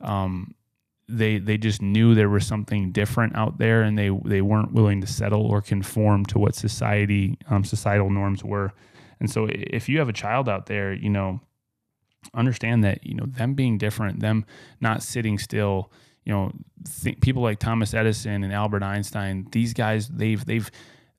Um, 0.00 0.54
they 1.08 1.38
they 1.38 1.56
just 1.56 1.82
knew 1.82 2.14
there 2.14 2.28
was 2.28 2.46
something 2.46 2.92
different 2.92 3.36
out 3.36 3.58
there 3.58 3.82
and 3.82 3.98
they 3.98 4.10
they 4.24 4.40
weren't 4.40 4.72
willing 4.72 5.00
to 5.00 5.06
settle 5.06 5.46
or 5.46 5.60
conform 5.60 6.24
to 6.26 6.38
what 6.38 6.54
society 6.54 7.38
um, 7.48 7.64
societal 7.64 8.10
norms 8.10 8.42
were. 8.42 8.72
And 9.20 9.30
so 9.30 9.48
if 9.50 9.88
you 9.88 9.98
have 9.98 10.08
a 10.08 10.14
child 10.14 10.48
out 10.48 10.66
there 10.66 10.92
you 10.92 11.10
know 11.10 11.40
understand 12.34 12.82
that 12.82 13.06
you 13.06 13.14
know 13.14 13.26
them 13.26 13.54
being 13.54 13.78
different 13.78 14.20
them 14.20 14.44
not 14.80 15.02
sitting 15.02 15.38
still 15.38 15.90
you 16.26 16.32
know 16.32 16.52
th- 17.02 17.20
people 17.20 17.42
like 17.42 17.58
Thomas 17.58 17.94
Edison 17.94 18.44
and 18.44 18.52
Albert 18.52 18.82
Einstein 18.82 19.46
these 19.52 19.72
guys 19.72 20.08
they've 20.08 20.44
they've 20.44 20.70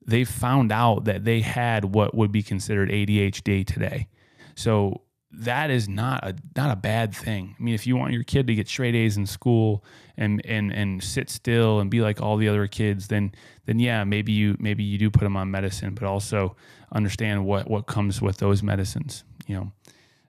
they've 0.06 0.28
found 0.28 0.70
out 0.70 1.06
that 1.06 1.24
they 1.24 1.40
had 1.40 1.84
what 1.84 2.14
would 2.14 2.30
be 2.30 2.42
considered 2.44 2.90
ADHD 2.90 3.66
today 3.66 4.06
so 4.54 5.02
that 5.30 5.70
is 5.70 5.88
not 5.88 6.24
a 6.24 6.34
not 6.56 6.70
a 6.70 6.76
bad 6.76 7.14
thing. 7.14 7.54
I 7.58 7.62
mean, 7.62 7.74
if 7.74 7.86
you 7.86 7.96
want 7.96 8.12
your 8.12 8.22
kid 8.22 8.46
to 8.46 8.54
get 8.54 8.66
straight 8.66 8.94
A's 8.94 9.16
in 9.16 9.26
school 9.26 9.84
and 10.16 10.44
and 10.46 10.72
and 10.72 11.02
sit 11.02 11.28
still 11.28 11.80
and 11.80 11.90
be 11.90 12.00
like 12.00 12.20
all 12.20 12.36
the 12.36 12.48
other 12.48 12.66
kids, 12.66 13.08
then 13.08 13.32
then 13.66 13.78
yeah, 13.78 14.04
maybe 14.04 14.32
you 14.32 14.56
maybe 14.58 14.84
you 14.84 14.96
do 14.96 15.10
put 15.10 15.24
them 15.24 15.36
on 15.36 15.50
medicine, 15.50 15.94
but 15.94 16.04
also 16.04 16.56
understand 16.92 17.44
what 17.44 17.68
what 17.68 17.86
comes 17.86 18.22
with 18.22 18.38
those 18.38 18.62
medicines. 18.62 19.24
You 19.46 19.56
know, 19.56 19.72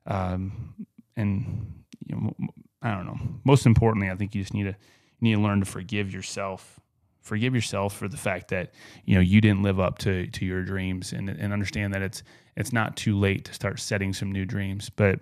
um, 0.06 0.76
and 1.16 1.84
you 2.06 2.16
know, 2.16 2.34
I 2.82 2.92
don't 2.92 3.06
know. 3.06 3.18
Most 3.44 3.66
importantly, 3.66 4.10
I 4.10 4.16
think 4.16 4.34
you 4.34 4.42
just 4.42 4.54
need 4.54 4.64
to 4.64 4.76
need 5.22 5.36
to 5.36 5.42
learn 5.42 5.60
to 5.60 5.66
forgive 5.66 6.14
yourself. 6.14 6.80
Forgive 7.22 7.54
yourself 7.54 7.94
for 7.96 8.08
the 8.08 8.18
fact 8.18 8.50
that 8.50 8.74
you 9.06 9.16
know 9.16 9.22
you 9.22 9.42
didn't 9.42 9.64
live 9.64 9.80
up 9.80 9.98
to 10.00 10.28
to 10.28 10.46
your 10.46 10.64
dreams 10.64 11.14
and 11.14 11.30
and 11.30 11.54
understand 11.54 11.94
that 11.94 12.02
it's 12.02 12.24
it's 12.56 12.74
not 12.74 12.96
too 12.96 13.18
late 13.18 13.46
to 13.46 13.54
start 13.54 13.80
setting 13.80 14.14
some 14.14 14.32
new 14.32 14.46
dreams. 14.46 14.90
But 14.90 15.20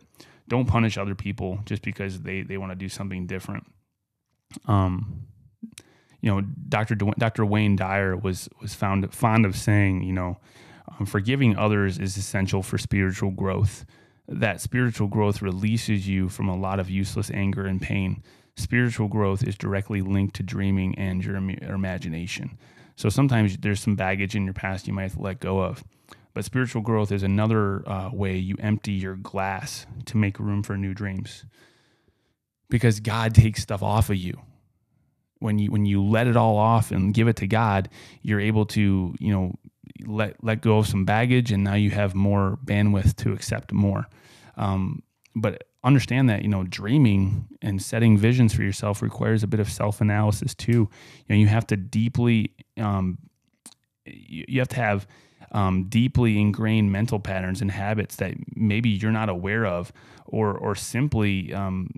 don't 0.47 0.67
punish 0.67 0.97
other 0.97 1.15
people 1.15 1.59
just 1.65 1.81
because 1.81 2.21
they 2.21 2.41
they 2.41 2.57
want 2.57 2.71
to 2.71 2.75
do 2.75 2.89
something 2.89 3.25
different. 3.25 3.65
Um 4.65 5.27
you 6.21 6.31
know 6.31 6.41
dr 6.69 6.95
dr 6.95 7.45
wayne 7.45 7.75
dyer 7.75 8.15
was 8.15 8.49
was 8.61 8.73
found 8.73 9.13
fond 9.13 9.45
of 9.45 9.55
saying 9.55 10.03
you 10.03 10.13
know 10.13 10.37
um, 10.99 11.05
forgiving 11.05 11.55
others 11.57 11.99
is 11.99 12.17
essential 12.17 12.63
for 12.63 12.77
spiritual 12.77 13.31
growth 13.31 13.85
that 14.27 14.61
spiritual 14.61 15.07
growth 15.07 15.41
releases 15.41 16.07
you 16.07 16.29
from 16.29 16.49
a 16.49 16.57
lot 16.57 16.79
of 16.79 16.89
useless 16.89 17.31
anger 17.31 17.65
and 17.65 17.81
pain 17.81 18.21
spiritual 18.57 19.07
growth 19.07 19.43
is 19.43 19.55
directly 19.55 20.01
linked 20.01 20.35
to 20.35 20.43
dreaming 20.43 20.95
and 20.97 21.23
your, 21.23 21.37
imagination. 21.37 22.57
So 22.95 23.09
sometimes 23.09 23.57
there's 23.57 23.79
some 23.79 23.95
baggage 23.95 24.35
in 24.35 24.43
your 24.43 24.53
past 24.53 24.87
you 24.87 24.93
might 24.93 25.03
have 25.03 25.13
to 25.13 25.21
let 25.21 25.39
go 25.39 25.61
of. 25.61 25.83
But 26.33 26.45
spiritual 26.45 26.81
growth 26.81 27.11
is 27.11 27.23
another 27.23 27.87
uh, 27.87 28.09
way 28.11 28.37
you 28.37 28.55
empty 28.59 28.93
your 28.93 29.15
glass 29.15 29.85
to 30.05 30.17
make 30.17 30.39
room 30.39 30.63
for 30.63 30.75
new 30.77 30.93
dreams. 30.93 31.45
Because 32.69 32.99
God 32.99 33.33
takes 33.33 33.61
stuff 33.61 33.81
off 33.81 34.09
of 34.09 34.17
you. 34.17 34.39
When 35.39 35.59
you 35.59 35.71
when 35.71 35.85
you 35.85 36.03
let 36.03 36.25
it 36.25 36.35
all 36.35 36.57
off 36.57 36.89
and 36.89 37.13
give 37.13 37.27
it 37.27 37.35
to 37.37 37.47
God, 37.47 37.89
you're 38.23 38.39
able 38.39 38.65
to, 38.67 39.15
you 39.19 39.31
know, 39.31 39.53
let 40.05 40.43
let 40.43 40.61
go 40.61 40.79
of 40.79 40.87
some 40.87 41.05
baggage 41.05 41.51
and 41.51 41.63
now 41.63 41.75
you 41.75 41.91
have 41.91 42.15
more 42.15 42.57
bandwidth 42.63 43.15
to 43.17 43.33
accept 43.33 43.71
more. 43.71 44.07
Um, 44.55 45.03
but 45.35 45.63
understand 45.83 46.29
that 46.29 46.41
you 46.41 46.49
know 46.49 46.63
dreaming 46.63 47.47
and 47.61 47.81
setting 47.81 48.17
visions 48.17 48.53
for 48.53 48.63
yourself 48.63 49.01
requires 49.01 49.43
a 49.43 49.47
bit 49.47 49.59
of 49.59 49.69
self-analysis 49.69 50.53
too 50.55 50.71
you 50.71 50.89
know 51.29 51.35
you 51.35 51.47
have 51.47 51.65
to 51.65 51.77
deeply 51.77 52.51
um, 52.77 53.17
you 54.05 54.59
have 54.59 54.67
to 54.67 54.75
have 54.75 55.07
um, 55.51 55.85
deeply 55.87 56.39
ingrained 56.39 56.91
mental 56.91 57.19
patterns 57.19 57.61
and 57.61 57.71
habits 57.71 58.17
that 58.17 58.33
maybe 58.55 58.89
you're 58.89 59.11
not 59.11 59.29
aware 59.29 59.65
of 59.65 59.93
or 60.25 60.57
or 60.57 60.75
simply 60.75 61.53
um, 61.53 61.89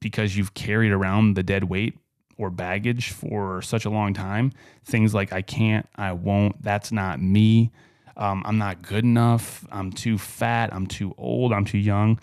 because 0.00 0.36
you've 0.36 0.54
carried 0.54 0.92
around 0.92 1.34
the 1.34 1.42
dead 1.42 1.64
weight 1.64 1.98
or 2.38 2.50
baggage 2.50 3.10
for 3.10 3.62
such 3.62 3.84
a 3.84 3.90
long 3.90 4.14
time 4.14 4.52
things 4.84 5.14
like 5.14 5.32
i 5.32 5.42
can't 5.42 5.88
i 5.96 6.12
won't 6.12 6.60
that's 6.62 6.92
not 6.92 7.20
me 7.20 7.70
um, 8.16 8.42
i'm 8.46 8.58
not 8.58 8.82
good 8.82 9.04
enough 9.04 9.66
i'm 9.70 9.92
too 9.92 10.16
fat 10.18 10.72
i'm 10.72 10.86
too 10.86 11.14
old 11.18 11.52
i'm 11.52 11.64
too 11.64 11.78
young 11.78 12.18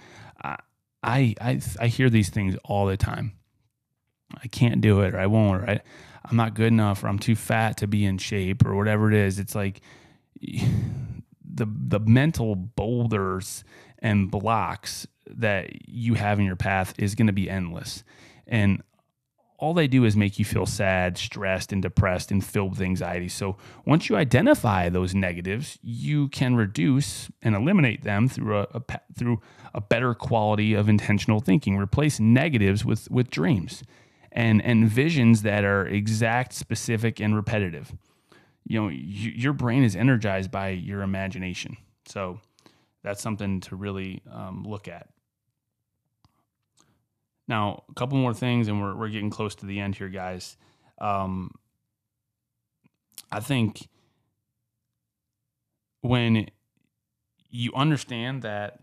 I, 1.04 1.36
I, 1.42 1.62
I 1.80 1.88
hear 1.88 2.10
these 2.10 2.30
things 2.30 2.56
all 2.64 2.86
the 2.86 2.98
time. 2.98 3.34
I 4.42 4.48
can't 4.48 4.82
do 4.82 5.02
it, 5.02 5.14
or 5.14 5.20
I 5.20 5.28
won't, 5.28 5.62
or 5.62 5.70
I, 5.70 5.82
I'm 6.26 6.38
not 6.38 6.56
good 6.56 6.68
enough, 6.68 7.04
or 7.04 7.08
I'm 7.08 7.20
too 7.20 7.36
fat 7.36 7.78
to 7.78 7.88
be 7.88 8.06
in 8.06 8.18
shape, 8.18 8.66
or 8.66 8.74
whatever 8.74 9.12
it 9.12 9.16
is. 9.16 9.38
It's 9.38 9.54
like 9.54 9.82
the 10.42 11.68
the 11.68 12.00
mental 12.00 12.56
boulders 12.56 13.64
and 14.00 14.32
blocks 14.32 15.06
that 15.28 15.88
you 15.88 16.16
have 16.16 16.40
in 16.40 16.46
your 16.46 16.56
path 16.56 16.94
is 16.98 17.16
going 17.16 17.28
to 17.28 17.34
be 17.34 17.50
endless, 17.50 18.04
and 18.48 18.82
all 19.64 19.74
they 19.74 19.88
do 19.88 20.04
is 20.04 20.18
make 20.18 20.38
you 20.38 20.44
feel 20.44 20.66
sad, 20.66 21.18
stressed, 21.18 21.72
and 21.72 21.82
depressed 21.82 22.32
and 22.32 22.44
filled 22.44 22.72
with 22.72 22.82
anxiety. 22.82 23.30
So 23.30 23.56
once 23.86 24.10
you 24.10 24.18
identify 24.18 24.90
those 24.90 25.16
negatives, 25.16 25.80
you 25.82 26.28
can 26.28 26.58
reduce 26.58 27.32
and 27.42 27.56
eliminate 27.56 28.04
them 28.04 28.28
through 28.28 28.60
a, 28.60 28.68
a, 28.74 28.82
through 29.18 29.40
a 29.74 29.80
better 29.80 30.14
quality 30.14 30.74
of 30.74 30.90
intentional 30.90 31.40
thinking. 31.40 31.78
Replace 31.78 32.20
negatives 32.20 32.84
with 32.84 33.10
with 33.10 33.30
dreams 33.30 33.84
and 34.34 34.62
and 34.62 34.90
visions 34.90 35.44
that 35.44 35.64
are 35.64 35.88
exact, 35.88 36.52
specific, 36.52 37.22
and 37.22 37.34
repetitive. 37.34 37.94
You 38.66 38.82
know, 38.82 38.90
you, 38.90 39.32
your 39.32 39.54
brain 39.54 39.86
is 39.86 39.96
energized 39.96 40.52
by 40.52 40.70
your 40.72 41.04
imagination. 41.04 41.78
So 42.06 42.42
that's 43.02 43.22
something 43.22 43.62
to 43.62 43.78
really 43.78 44.24
um, 44.30 44.66
look 44.68 44.90
at. 44.90 45.08
Now, 47.48 47.84
a 47.90 47.94
couple 47.94 48.18
more 48.18 48.34
things, 48.34 48.68
and 48.68 48.82
we're, 48.82 48.96
we're 48.96 49.10
getting 49.10 49.30
close 49.30 49.56
to 49.56 49.66
the 49.66 49.80
end 49.80 49.96
here, 49.96 50.10
guys. 50.10 50.58
Um, 51.00 51.52
I 53.32 53.40
think 53.40 53.88
when 56.02 56.48
you 57.50 57.72
understand 57.76 58.44
that 58.44 58.80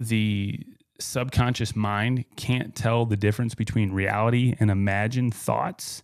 the 0.00 0.64
subconscious 1.00 1.76
mind 1.76 2.24
can't 2.36 2.74
tell 2.74 3.06
the 3.06 3.16
difference 3.16 3.54
between 3.54 3.92
reality 3.92 4.54
and 4.58 4.70
imagined 4.70 5.34
thoughts, 5.34 6.02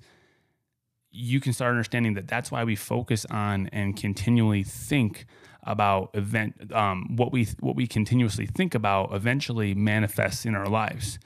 you 1.10 1.40
can 1.40 1.52
start 1.52 1.70
understanding 1.70 2.14
that 2.14 2.26
that's 2.26 2.50
why 2.50 2.64
we 2.64 2.74
focus 2.74 3.24
on 3.30 3.68
and 3.68 3.96
continually 3.96 4.62
think 4.62 5.26
about 5.62 6.10
event 6.14 6.72
um, 6.74 7.16
what 7.16 7.32
we 7.32 7.44
what 7.60 7.74
we 7.74 7.86
continuously 7.86 8.46
think 8.46 8.74
about 8.74 9.14
eventually 9.14 9.74
manifests 9.74 10.44
in 10.44 10.54
our 10.54 10.66
lives. 10.66 11.18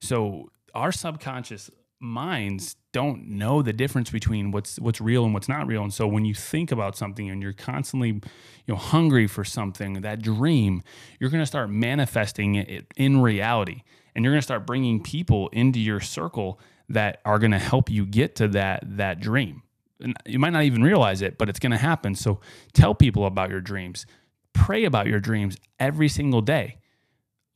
So 0.00 0.50
our 0.74 0.92
subconscious 0.92 1.70
minds 1.98 2.76
don't 2.92 3.26
know 3.26 3.62
the 3.62 3.72
difference 3.72 4.10
between 4.10 4.50
what's 4.50 4.78
what's 4.78 5.00
real 5.00 5.24
and 5.24 5.32
what's 5.32 5.48
not 5.48 5.66
real. 5.66 5.82
And 5.82 5.92
so 5.92 6.06
when 6.06 6.24
you 6.24 6.34
think 6.34 6.70
about 6.70 6.96
something 6.96 7.30
and 7.30 7.42
you're 7.42 7.52
constantly 7.52 8.08
you 8.08 8.22
know 8.68 8.76
hungry 8.76 9.26
for 9.26 9.44
something 9.44 10.02
that 10.02 10.22
dream 10.22 10.82
you're 11.18 11.30
going 11.30 11.42
to 11.42 11.46
start 11.46 11.70
manifesting 11.70 12.54
it 12.54 12.86
in 12.96 13.20
reality. 13.20 13.82
And 14.14 14.24
you're 14.24 14.32
going 14.32 14.40
to 14.40 14.46
start 14.46 14.66
bringing 14.66 15.02
people 15.02 15.48
into 15.48 15.78
your 15.78 16.00
circle 16.00 16.58
that 16.88 17.20
are 17.24 17.38
going 17.38 17.50
to 17.50 17.58
help 17.58 17.90
you 17.90 18.06
get 18.06 18.36
to 18.36 18.48
that 18.48 18.84
that 18.96 19.20
dream. 19.20 19.62
And 20.00 20.14
you 20.26 20.38
might 20.38 20.52
not 20.52 20.64
even 20.64 20.82
realize 20.82 21.22
it 21.22 21.38
but 21.38 21.48
it's 21.48 21.58
going 21.58 21.72
to 21.72 21.78
happen. 21.78 22.14
So 22.14 22.40
tell 22.74 22.94
people 22.94 23.24
about 23.24 23.50
your 23.50 23.60
dreams. 23.60 24.04
Pray 24.52 24.84
about 24.84 25.06
your 25.06 25.20
dreams 25.20 25.56
every 25.78 26.08
single 26.08 26.40
day 26.40 26.78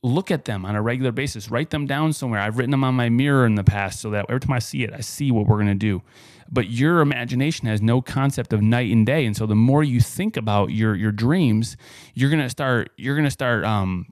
look 0.03 0.31
at 0.31 0.45
them 0.45 0.65
on 0.65 0.75
a 0.75 0.81
regular 0.81 1.11
basis, 1.11 1.51
write 1.51 1.69
them 1.69 1.85
down 1.85 2.13
somewhere. 2.13 2.39
I've 2.39 2.57
written 2.57 2.71
them 2.71 2.83
on 2.83 2.95
my 2.95 3.09
mirror 3.09 3.45
in 3.45 3.55
the 3.55 3.63
past 3.63 3.99
so 3.99 4.09
that 4.11 4.25
every 4.29 4.39
time 4.39 4.53
I 4.53 4.59
see 4.59 4.83
it, 4.83 4.91
I 4.93 5.01
see 5.01 5.31
what 5.31 5.47
we're 5.47 5.57
going 5.57 5.67
to 5.67 5.75
do. 5.75 6.01
But 6.51 6.69
your 6.69 6.99
imagination 6.99 7.67
has 7.67 7.81
no 7.81 8.01
concept 8.01 8.51
of 8.51 8.61
night 8.61 8.91
and 8.91 9.05
day, 9.05 9.25
and 9.25 9.37
so 9.37 9.45
the 9.45 9.55
more 9.55 9.83
you 9.83 10.01
think 10.01 10.35
about 10.35 10.71
your 10.71 10.95
your 10.95 11.11
dreams, 11.11 11.77
you're 12.13 12.29
going 12.29 12.41
to 12.41 12.49
start 12.49 12.89
you're 12.97 13.15
going 13.15 13.25
to 13.25 13.31
start 13.31 13.63
um 13.63 14.07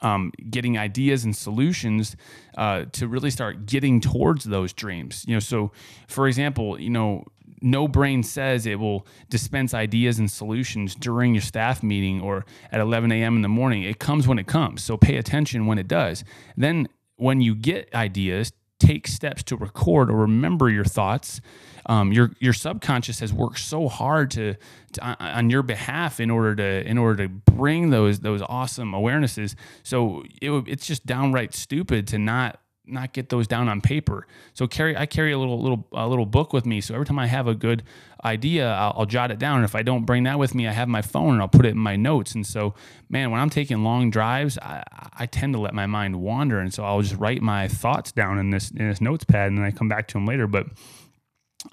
um, 0.00 0.32
getting 0.50 0.78
ideas 0.78 1.24
and 1.24 1.34
solutions 1.34 2.16
uh, 2.56 2.84
to 2.92 3.08
really 3.08 3.30
start 3.30 3.66
getting 3.66 4.00
towards 4.00 4.44
those 4.44 4.72
dreams. 4.72 5.24
You 5.26 5.34
know, 5.34 5.40
so 5.40 5.72
for 6.08 6.28
example, 6.28 6.80
you 6.80 6.90
know, 6.90 7.24
no 7.62 7.88
brain 7.88 8.22
says 8.22 8.66
it 8.66 8.78
will 8.78 9.06
dispense 9.28 9.74
ideas 9.74 10.18
and 10.18 10.30
solutions 10.30 10.94
during 10.94 11.34
your 11.34 11.42
staff 11.42 11.82
meeting 11.82 12.20
or 12.20 12.44
at 12.70 12.80
11 12.80 13.12
a.m. 13.12 13.36
in 13.36 13.42
the 13.42 13.48
morning. 13.48 13.82
It 13.82 13.98
comes 13.98 14.26
when 14.26 14.38
it 14.38 14.46
comes. 14.46 14.82
So 14.82 14.96
pay 14.96 15.16
attention 15.16 15.66
when 15.66 15.78
it 15.78 15.88
does. 15.88 16.24
Then, 16.56 16.88
when 17.16 17.40
you 17.40 17.54
get 17.54 17.94
ideas, 17.94 18.52
take 18.82 19.06
steps 19.06 19.42
to 19.44 19.56
record 19.56 20.10
or 20.10 20.16
remember 20.16 20.68
your 20.68 20.84
thoughts. 20.84 21.40
Um, 21.86 22.12
your 22.12 22.32
your 22.38 22.52
subconscious 22.52 23.20
has 23.20 23.32
worked 23.32 23.58
so 23.58 23.88
hard 23.88 24.30
to, 24.32 24.54
to, 24.92 25.02
on 25.02 25.50
your 25.50 25.62
behalf 25.62 26.20
in 26.20 26.30
order 26.30 26.54
to 26.56 26.88
in 26.88 26.98
order 26.98 27.24
to 27.24 27.28
bring 27.28 27.90
those 27.90 28.20
those 28.20 28.42
awesome 28.42 28.92
awarenesses. 28.92 29.54
So 29.82 30.24
it, 30.40 30.50
it's 30.66 30.86
just 30.86 31.06
downright 31.06 31.54
stupid 31.54 32.06
to 32.08 32.18
not 32.18 32.60
not 32.92 33.12
get 33.12 33.28
those 33.28 33.46
down 33.46 33.68
on 33.68 33.80
paper. 33.80 34.26
So 34.54 34.66
carry 34.66 34.96
I 34.96 35.06
carry 35.06 35.32
a 35.32 35.38
little 35.38 35.60
little 35.60 35.86
a 35.92 36.06
little 36.06 36.26
book 36.26 36.52
with 36.52 36.66
me. 36.66 36.80
So 36.80 36.94
every 36.94 37.06
time 37.06 37.18
I 37.18 37.26
have 37.26 37.46
a 37.46 37.54
good 37.54 37.82
idea, 38.24 38.70
I'll, 38.70 38.94
I'll, 38.98 39.06
jot 39.06 39.30
it 39.32 39.38
down. 39.38 39.56
And 39.56 39.64
if 39.64 39.74
I 39.74 39.82
don't 39.82 40.04
bring 40.04 40.22
that 40.24 40.38
with 40.38 40.54
me, 40.54 40.68
I 40.68 40.72
have 40.72 40.88
my 40.88 41.02
phone 41.02 41.34
and 41.34 41.42
I'll 41.42 41.48
put 41.48 41.66
it 41.66 41.70
in 41.70 41.78
my 41.78 41.96
notes. 41.96 42.34
And 42.34 42.46
so, 42.46 42.74
man, 43.10 43.32
when 43.32 43.40
I'm 43.40 43.50
taking 43.50 43.82
long 43.82 44.10
drives, 44.10 44.58
I, 44.58 44.84
I 45.12 45.26
tend 45.26 45.54
to 45.54 45.60
let 45.60 45.74
my 45.74 45.86
mind 45.86 46.20
wander, 46.20 46.60
and 46.60 46.72
so 46.72 46.84
I'll 46.84 47.02
just 47.02 47.16
write 47.16 47.42
my 47.42 47.66
thoughts 47.66 48.12
down 48.12 48.38
in 48.38 48.50
this 48.50 48.70
in 48.70 48.88
this 48.88 49.00
notes 49.00 49.24
pad, 49.24 49.48
and 49.48 49.58
then 49.58 49.64
I 49.64 49.72
come 49.72 49.88
back 49.88 50.06
to 50.08 50.14
them 50.14 50.26
later. 50.26 50.46
But 50.46 50.66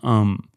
um, 0.03 0.48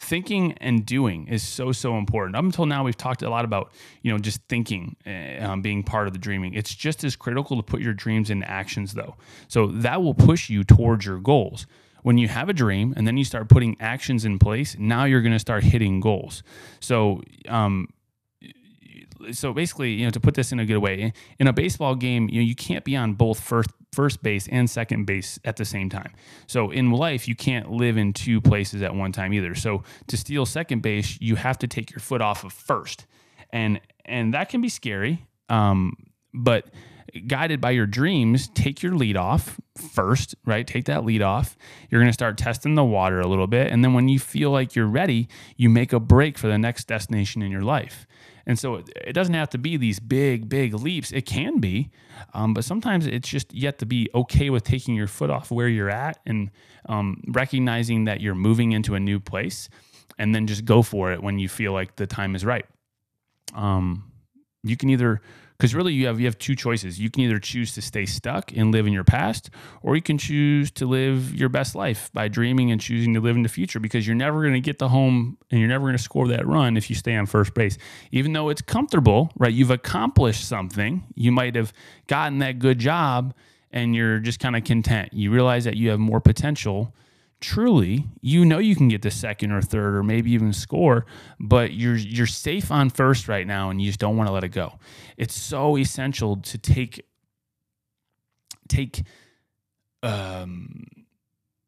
thinking 0.00 0.54
and 0.54 0.84
doing 0.84 1.28
is 1.28 1.46
so 1.46 1.72
so 1.72 1.96
important. 1.96 2.34
Up 2.34 2.44
until 2.44 2.66
now 2.66 2.84
we've 2.84 2.96
talked 2.96 3.22
a 3.22 3.30
lot 3.30 3.44
about 3.44 3.72
you 4.02 4.10
know 4.10 4.18
just 4.18 4.40
thinking 4.48 4.96
uh, 5.06 5.44
um, 5.44 5.62
being 5.62 5.82
part 5.82 6.06
of 6.06 6.12
the 6.12 6.18
dreaming. 6.18 6.54
It's 6.54 6.74
just 6.74 7.04
as 7.04 7.14
critical 7.14 7.56
to 7.56 7.62
put 7.62 7.80
your 7.80 7.92
dreams 7.92 8.30
into 8.30 8.50
actions 8.50 8.94
though. 8.94 9.16
So 9.48 9.66
that 9.68 10.02
will 10.02 10.14
push 10.14 10.50
you 10.50 10.64
towards 10.64 11.04
your 11.04 11.18
goals. 11.18 11.66
When 12.02 12.16
you 12.16 12.28
have 12.28 12.48
a 12.48 12.54
dream 12.54 12.94
and 12.96 13.06
then 13.06 13.18
you 13.18 13.24
start 13.24 13.50
putting 13.50 13.76
actions 13.78 14.24
in 14.24 14.38
place 14.38 14.74
now 14.78 15.04
you're 15.04 15.20
going 15.20 15.34
to 15.34 15.38
start 15.38 15.62
hitting 15.62 16.00
goals. 16.00 16.42
So 16.80 17.20
um, 17.46 17.88
so 19.32 19.52
basically, 19.52 19.92
you 19.92 20.04
know, 20.04 20.10
to 20.10 20.20
put 20.20 20.34
this 20.34 20.52
in 20.52 20.60
a 20.60 20.66
good 20.66 20.78
way, 20.78 21.12
in 21.38 21.46
a 21.46 21.52
baseball 21.52 21.94
game, 21.94 22.28
you 22.28 22.40
know, 22.40 22.46
you 22.46 22.54
can't 22.54 22.84
be 22.84 22.96
on 22.96 23.14
both 23.14 23.40
first 23.40 23.70
first 23.92 24.22
base 24.22 24.46
and 24.48 24.70
second 24.70 25.04
base 25.04 25.38
at 25.44 25.56
the 25.56 25.64
same 25.64 25.88
time. 25.88 26.12
So 26.46 26.70
in 26.70 26.92
life, 26.92 27.26
you 27.26 27.34
can't 27.34 27.70
live 27.70 27.96
in 27.96 28.12
two 28.12 28.40
places 28.40 28.82
at 28.82 28.94
one 28.94 29.12
time 29.12 29.32
either. 29.32 29.54
So 29.54 29.82
to 30.06 30.16
steal 30.16 30.46
second 30.46 30.80
base, 30.82 31.18
you 31.20 31.36
have 31.36 31.58
to 31.58 31.66
take 31.66 31.90
your 31.90 32.00
foot 32.00 32.20
off 32.20 32.44
of 32.44 32.52
first, 32.52 33.06
and 33.50 33.80
and 34.04 34.34
that 34.34 34.48
can 34.48 34.60
be 34.60 34.68
scary. 34.68 35.26
Um, 35.48 35.96
but 36.32 36.66
guided 37.26 37.60
by 37.60 37.70
your 37.70 37.86
dreams, 37.86 38.48
take 38.54 38.82
your 38.82 38.94
lead 38.94 39.16
off 39.16 39.60
first, 39.92 40.34
right? 40.44 40.66
Take 40.66 40.84
that 40.86 41.04
lead 41.04 41.22
off. 41.22 41.56
You're 41.88 42.00
going 42.00 42.08
to 42.08 42.14
start 42.14 42.38
testing 42.38 42.74
the 42.74 42.84
water 42.84 43.20
a 43.20 43.26
little 43.26 43.46
bit. 43.46 43.70
And 43.70 43.84
then 43.84 43.94
when 43.94 44.08
you 44.08 44.18
feel 44.18 44.50
like 44.50 44.74
you're 44.74 44.86
ready, 44.86 45.28
you 45.56 45.68
make 45.68 45.92
a 45.92 46.00
break 46.00 46.38
for 46.38 46.46
the 46.46 46.58
next 46.58 46.86
destination 46.86 47.42
in 47.42 47.50
your 47.50 47.62
life. 47.62 48.06
And 48.46 48.58
so 48.58 48.76
it, 48.76 48.90
it 48.96 49.12
doesn't 49.12 49.34
have 49.34 49.50
to 49.50 49.58
be 49.58 49.76
these 49.76 50.00
big, 50.00 50.48
big 50.48 50.74
leaps. 50.74 51.12
It 51.12 51.26
can 51.26 51.60
be, 51.60 51.90
um, 52.34 52.54
but 52.54 52.64
sometimes 52.64 53.06
it's 53.06 53.28
just 53.28 53.52
yet 53.52 53.78
to 53.78 53.86
be 53.86 54.08
okay 54.14 54.50
with 54.50 54.64
taking 54.64 54.94
your 54.94 55.06
foot 55.06 55.30
off 55.30 55.50
where 55.50 55.68
you're 55.68 55.90
at 55.90 56.18
and 56.26 56.50
um, 56.88 57.22
recognizing 57.28 58.04
that 58.04 58.20
you're 58.20 58.34
moving 58.34 58.72
into 58.72 58.94
a 58.94 59.00
new 59.00 59.20
place 59.20 59.68
and 60.18 60.34
then 60.34 60.46
just 60.46 60.64
go 60.64 60.82
for 60.82 61.12
it 61.12 61.22
when 61.22 61.38
you 61.38 61.48
feel 61.48 61.72
like 61.72 61.96
the 61.96 62.06
time 62.06 62.34
is 62.34 62.44
right. 62.44 62.66
Um, 63.54 64.12
you 64.62 64.76
can 64.76 64.90
either 64.90 65.20
because 65.60 65.74
really 65.74 65.92
you 65.92 66.06
have 66.06 66.18
you 66.18 66.24
have 66.24 66.38
two 66.38 66.56
choices. 66.56 66.98
You 66.98 67.10
can 67.10 67.22
either 67.22 67.38
choose 67.38 67.74
to 67.74 67.82
stay 67.82 68.06
stuck 68.06 68.50
and 68.56 68.72
live 68.72 68.86
in 68.86 68.94
your 68.94 69.04
past 69.04 69.50
or 69.82 69.94
you 69.94 70.00
can 70.00 70.16
choose 70.16 70.70
to 70.72 70.86
live 70.86 71.34
your 71.34 71.50
best 71.50 71.74
life 71.74 72.10
by 72.14 72.28
dreaming 72.28 72.70
and 72.70 72.80
choosing 72.80 73.12
to 73.12 73.20
live 73.20 73.36
in 73.36 73.42
the 73.42 73.48
future 73.50 73.78
because 73.78 74.06
you're 74.06 74.16
never 74.16 74.40
going 74.40 74.54
to 74.54 74.60
get 74.60 74.78
the 74.78 74.88
home 74.88 75.36
and 75.50 75.60
you're 75.60 75.68
never 75.68 75.84
going 75.84 75.96
to 75.96 76.02
score 76.02 76.28
that 76.28 76.46
run 76.46 76.78
if 76.78 76.88
you 76.88 76.96
stay 76.96 77.14
on 77.14 77.26
first 77.26 77.52
base. 77.52 77.76
Even 78.10 78.32
though 78.32 78.48
it's 78.48 78.62
comfortable 78.62 79.30
right 79.36 79.52
you've 79.52 79.70
accomplished 79.70 80.48
something 80.48 81.04
you 81.14 81.30
might 81.30 81.54
have 81.54 81.74
gotten 82.06 82.38
that 82.38 82.58
good 82.58 82.78
job 82.78 83.34
and 83.70 83.94
you're 83.94 84.18
just 84.18 84.40
kind 84.40 84.56
of 84.56 84.64
content. 84.64 85.12
You 85.12 85.30
realize 85.30 85.64
that 85.64 85.76
you 85.76 85.90
have 85.90 85.98
more 85.98 86.22
potential 86.22 86.94
truly 87.40 88.04
you 88.20 88.44
know 88.44 88.58
you 88.58 88.76
can 88.76 88.88
get 88.88 89.00
the 89.02 89.10
second 89.10 89.50
or 89.50 89.62
third 89.62 89.94
or 89.94 90.02
maybe 90.02 90.30
even 90.30 90.52
score 90.52 91.06
but 91.38 91.72
you're 91.72 91.96
you're 91.96 92.26
safe 92.26 92.70
on 92.70 92.90
first 92.90 93.28
right 93.28 93.46
now 93.46 93.70
and 93.70 93.80
you 93.80 93.88
just 93.88 93.98
don't 93.98 94.16
want 94.16 94.28
to 94.28 94.32
let 94.32 94.44
it 94.44 94.50
go. 94.50 94.78
It's 95.16 95.34
so 95.34 95.76
essential 95.76 96.36
to 96.36 96.58
take 96.58 97.04
take 98.68 99.02
um 100.02 100.84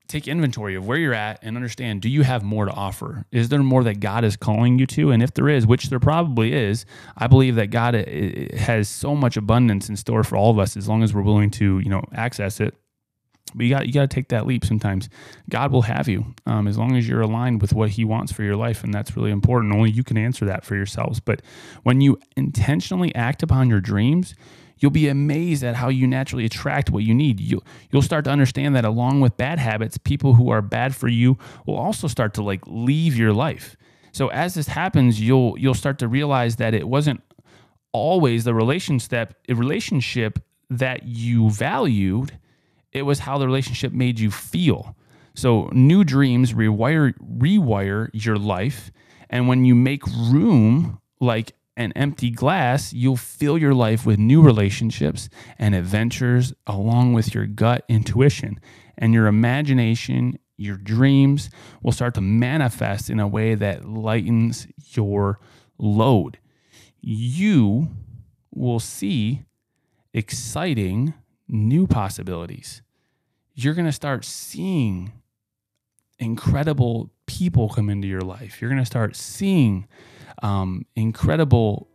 take 0.08 0.28
inventory 0.28 0.74
of 0.74 0.86
where 0.86 0.98
you're 0.98 1.14
at 1.14 1.38
and 1.42 1.56
understand 1.56 2.02
do 2.02 2.08
you 2.08 2.22
have 2.22 2.42
more 2.42 2.66
to 2.66 2.72
offer? 2.72 3.24
Is 3.32 3.48
there 3.48 3.62
more 3.62 3.82
that 3.84 4.00
god 4.00 4.24
is 4.24 4.36
calling 4.36 4.78
you 4.78 4.86
to? 4.88 5.10
And 5.10 5.22
if 5.22 5.32
there 5.32 5.48
is 5.48 5.66
which 5.66 5.88
there 5.88 6.00
probably 6.00 6.52
is 6.52 6.84
i 7.16 7.26
believe 7.26 7.54
that 7.56 7.68
god 7.68 7.94
has 7.94 8.88
so 8.88 9.14
much 9.14 9.36
abundance 9.36 9.88
in 9.88 9.96
store 9.96 10.22
for 10.22 10.36
all 10.36 10.50
of 10.50 10.58
us 10.58 10.76
as 10.76 10.88
long 10.88 11.02
as 11.02 11.14
we're 11.14 11.22
willing 11.22 11.50
to 11.50 11.78
you 11.78 11.88
know 11.88 12.02
access 12.12 12.60
it 12.60 12.74
but 13.54 13.64
you 13.64 13.70
got 13.70 13.86
you 13.86 13.92
got 13.92 14.02
to 14.02 14.14
take 14.14 14.28
that 14.28 14.46
leap 14.46 14.64
sometimes. 14.64 15.08
God 15.50 15.72
will 15.72 15.82
have 15.82 16.08
you 16.08 16.34
um, 16.46 16.66
as 16.66 16.78
long 16.78 16.96
as 16.96 17.08
you're 17.08 17.20
aligned 17.20 17.60
with 17.60 17.72
what 17.72 17.90
He 17.90 18.04
wants 18.04 18.32
for 18.32 18.42
your 18.42 18.56
life, 18.56 18.84
and 18.84 18.92
that's 18.92 19.16
really 19.16 19.30
important. 19.30 19.74
Only 19.74 19.90
you 19.90 20.04
can 20.04 20.16
answer 20.16 20.44
that 20.46 20.64
for 20.64 20.74
yourselves. 20.74 21.20
But 21.20 21.42
when 21.82 22.00
you 22.00 22.18
intentionally 22.36 23.14
act 23.14 23.42
upon 23.42 23.68
your 23.68 23.80
dreams, 23.80 24.34
you'll 24.78 24.90
be 24.90 25.08
amazed 25.08 25.62
at 25.62 25.76
how 25.76 25.88
you 25.88 26.06
naturally 26.06 26.44
attract 26.44 26.90
what 26.90 27.04
you 27.04 27.14
need. 27.14 27.40
You 27.40 27.62
you'll 27.90 28.02
start 28.02 28.24
to 28.24 28.30
understand 28.30 28.74
that 28.76 28.84
along 28.84 29.20
with 29.20 29.36
bad 29.36 29.58
habits, 29.58 29.98
people 29.98 30.34
who 30.34 30.50
are 30.50 30.62
bad 30.62 30.94
for 30.94 31.08
you 31.08 31.38
will 31.66 31.76
also 31.76 32.08
start 32.08 32.34
to 32.34 32.42
like 32.42 32.62
leave 32.66 33.16
your 33.16 33.32
life. 33.32 33.76
So 34.12 34.28
as 34.28 34.54
this 34.54 34.68
happens, 34.68 35.20
you'll 35.20 35.58
you'll 35.58 35.74
start 35.74 35.98
to 36.00 36.08
realize 36.08 36.56
that 36.56 36.74
it 36.74 36.88
wasn't 36.88 37.22
always 37.92 38.44
the 38.44 38.54
relationship 38.54 39.36
relationship 39.48 40.38
that 40.70 41.04
you 41.04 41.50
valued 41.50 42.38
it 42.92 43.02
was 43.02 43.20
how 43.20 43.38
the 43.38 43.46
relationship 43.46 43.92
made 43.92 44.20
you 44.20 44.30
feel. 44.30 44.96
So 45.34 45.70
new 45.72 46.04
dreams 46.04 46.52
rewire 46.52 47.14
rewire 47.18 48.10
your 48.12 48.36
life, 48.36 48.90
and 49.30 49.48
when 49.48 49.64
you 49.64 49.74
make 49.74 50.06
room 50.06 51.00
like 51.20 51.54
an 51.76 51.92
empty 51.92 52.30
glass, 52.30 52.92
you'll 52.92 53.16
fill 53.16 53.56
your 53.56 53.72
life 53.72 54.04
with 54.04 54.18
new 54.18 54.42
relationships 54.42 55.30
and 55.58 55.74
adventures 55.74 56.52
along 56.66 57.14
with 57.14 57.34
your 57.34 57.46
gut 57.46 57.84
intuition 57.88 58.60
and 58.98 59.14
your 59.14 59.26
imagination, 59.26 60.38
your 60.56 60.76
dreams 60.76 61.50
will 61.82 61.92
start 61.92 62.14
to 62.14 62.20
manifest 62.20 63.08
in 63.08 63.18
a 63.18 63.26
way 63.26 63.54
that 63.54 63.88
lightens 63.88 64.66
your 64.92 65.40
load. 65.78 66.38
You 67.00 67.88
will 68.54 68.80
see 68.80 69.42
exciting 70.12 71.14
new 71.48 71.86
possibilities. 71.86 72.81
You're 73.54 73.74
going 73.74 73.86
to 73.86 73.92
start 73.92 74.24
seeing 74.24 75.12
incredible 76.18 77.10
people 77.26 77.68
come 77.68 77.90
into 77.90 78.08
your 78.08 78.20
life. 78.20 78.60
You're 78.60 78.70
going 78.70 78.82
to 78.82 78.86
start 78.86 79.16
seeing 79.16 79.86
um, 80.42 80.86
incredible 80.96 81.88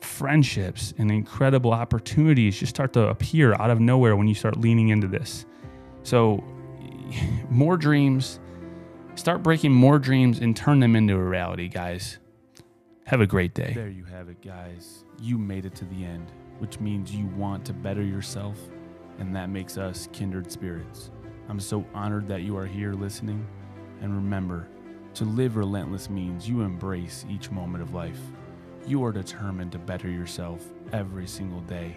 friendships 0.00 0.94
and 0.98 1.10
incredible 1.10 1.72
opportunities 1.72 2.58
just 2.58 2.70
start 2.70 2.92
to 2.92 3.08
appear 3.08 3.54
out 3.54 3.70
of 3.70 3.80
nowhere 3.80 4.16
when 4.16 4.28
you 4.28 4.34
start 4.34 4.56
leaning 4.56 4.88
into 4.88 5.06
this. 5.06 5.46
So, 6.02 6.42
more 7.50 7.76
dreams, 7.76 8.40
start 9.14 9.42
breaking 9.42 9.72
more 9.72 9.98
dreams 9.98 10.40
and 10.40 10.56
turn 10.56 10.80
them 10.80 10.96
into 10.96 11.14
a 11.14 11.22
reality, 11.22 11.68
guys. 11.68 12.18
Have 13.04 13.20
a 13.20 13.26
great 13.26 13.54
day. 13.54 13.72
There 13.74 13.88
you 13.88 14.04
have 14.04 14.28
it, 14.28 14.42
guys. 14.42 15.04
You 15.20 15.38
made 15.38 15.64
it 15.64 15.74
to 15.76 15.84
the 15.84 16.04
end 16.04 16.32
which 16.58 16.80
means 16.80 17.14
you 17.14 17.26
want 17.26 17.64
to 17.66 17.72
better 17.72 18.02
yourself, 18.02 18.58
and 19.18 19.34
that 19.34 19.50
makes 19.50 19.78
us 19.78 20.08
kindred 20.12 20.50
spirits. 20.50 21.10
I'm 21.48 21.60
so 21.60 21.84
honored 21.94 22.28
that 22.28 22.42
you 22.42 22.56
are 22.56 22.66
here 22.66 22.92
listening, 22.92 23.46
and 24.00 24.14
remember, 24.14 24.68
to 25.14 25.24
live 25.24 25.56
relentless 25.56 26.10
means 26.10 26.48
you 26.48 26.60
embrace 26.60 27.24
each 27.30 27.50
moment 27.50 27.82
of 27.82 27.94
life. 27.94 28.20
You 28.86 29.04
are 29.04 29.12
determined 29.12 29.72
to 29.72 29.78
better 29.78 30.10
yourself 30.10 30.62
every 30.92 31.26
single 31.26 31.60
day. 31.62 31.96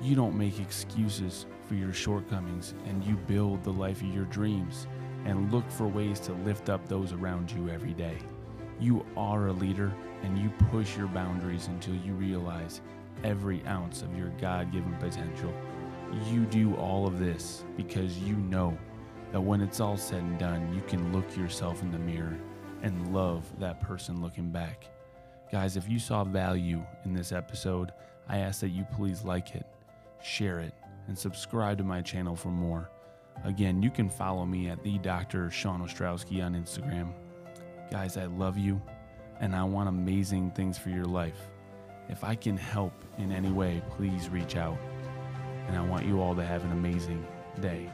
You 0.00 0.16
don't 0.16 0.38
make 0.38 0.58
excuses 0.58 1.46
for 1.68 1.74
your 1.74 1.92
shortcomings, 1.92 2.74
and 2.86 3.04
you 3.04 3.16
build 3.16 3.62
the 3.62 3.72
life 3.72 4.00
of 4.00 4.14
your 4.14 4.24
dreams 4.24 4.86
and 5.24 5.52
look 5.52 5.70
for 5.70 5.86
ways 5.86 6.18
to 6.20 6.32
lift 6.32 6.68
up 6.68 6.88
those 6.88 7.12
around 7.12 7.50
you 7.50 7.68
every 7.68 7.94
day. 7.94 8.18
You 8.80 9.04
are 9.16 9.48
a 9.48 9.52
leader, 9.52 9.92
and 10.22 10.38
you 10.38 10.50
push 10.70 10.96
your 10.96 11.06
boundaries 11.08 11.68
until 11.68 11.94
you 11.94 12.14
realize 12.14 12.80
every 13.22 13.64
ounce 13.66 14.02
of 14.02 14.16
your 14.16 14.30
God 14.40 14.72
given 14.72 14.94
potential. 14.94 15.52
You 16.28 16.44
do 16.44 16.74
all 16.76 17.06
of 17.06 17.18
this 17.18 17.64
because 17.76 18.18
you 18.18 18.36
know 18.36 18.76
that 19.32 19.40
when 19.40 19.60
it's 19.62 19.80
all 19.80 19.96
said 19.96 20.22
and 20.22 20.38
done, 20.38 20.74
you 20.74 20.82
can 20.82 21.12
look 21.12 21.36
yourself 21.36 21.82
in 21.82 21.90
the 21.90 21.98
mirror 21.98 22.38
and 22.82 23.14
love 23.14 23.44
that 23.58 23.80
person 23.80 24.20
looking 24.20 24.50
back. 24.50 24.88
Guys, 25.50 25.76
if 25.76 25.88
you 25.88 25.98
saw 25.98 26.24
value 26.24 26.82
in 27.04 27.14
this 27.14 27.32
episode, 27.32 27.92
I 28.28 28.38
ask 28.38 28.60
that 28.60 28.70
you 28.70 28.86
please 28.94 29.22
like 29.24 29.54
it, 29.54 29.66
share 30.22 30.60
it, 30.60 30.74
and 31.08 31.18
subscribe 31.18 31.78
to 31.78 31.84
my 31.84 32.02
channel 32.02 32.36
for 32.36 32.48
more. 32.48 32.90
Again, 33.44 33.82
you 33.82 33.90
can 33.90 34.08
follow 34.08 34.44
me 34.44 34.68
at 34.68 34.82
the 34.82 34.98
Dr. 34.98 35.50
Sean 35.50 35.80
Ostrowski 35.80 36.44
on 36.44 36.54
Instagram. 36.54 37.12
Guys, 37.90 38.16
I 38.16 38.26
love 38.26 38.58
you 38.58 38.80
and 39.40 39.56
I 39.56 39.64
want 39.64 39.88
amazing 39.88 40.50
things 40.52 40.78
for 40.78 40.90
your 40.90 41.04
life. 41.04 41.48
If 42.08 42.22
I 42.24 42.34
can 42.34 42.56
help 42.56 42.92
in 43.18 43.32
any 43.32 43.50
way, 43.50 43.82
please 43.90 44.28
reach 44.28 44.56
out. 44.56 44.78
And 45.72 45.80
I 45.80 45.84
want 45.84 46.04
you 46.04 46.20
all 46.20 46.34
to 46.34 46.44
have 46.44 46.66
an 46.66 46.72
amazing 46.72 47.26
day. 47.60 47.88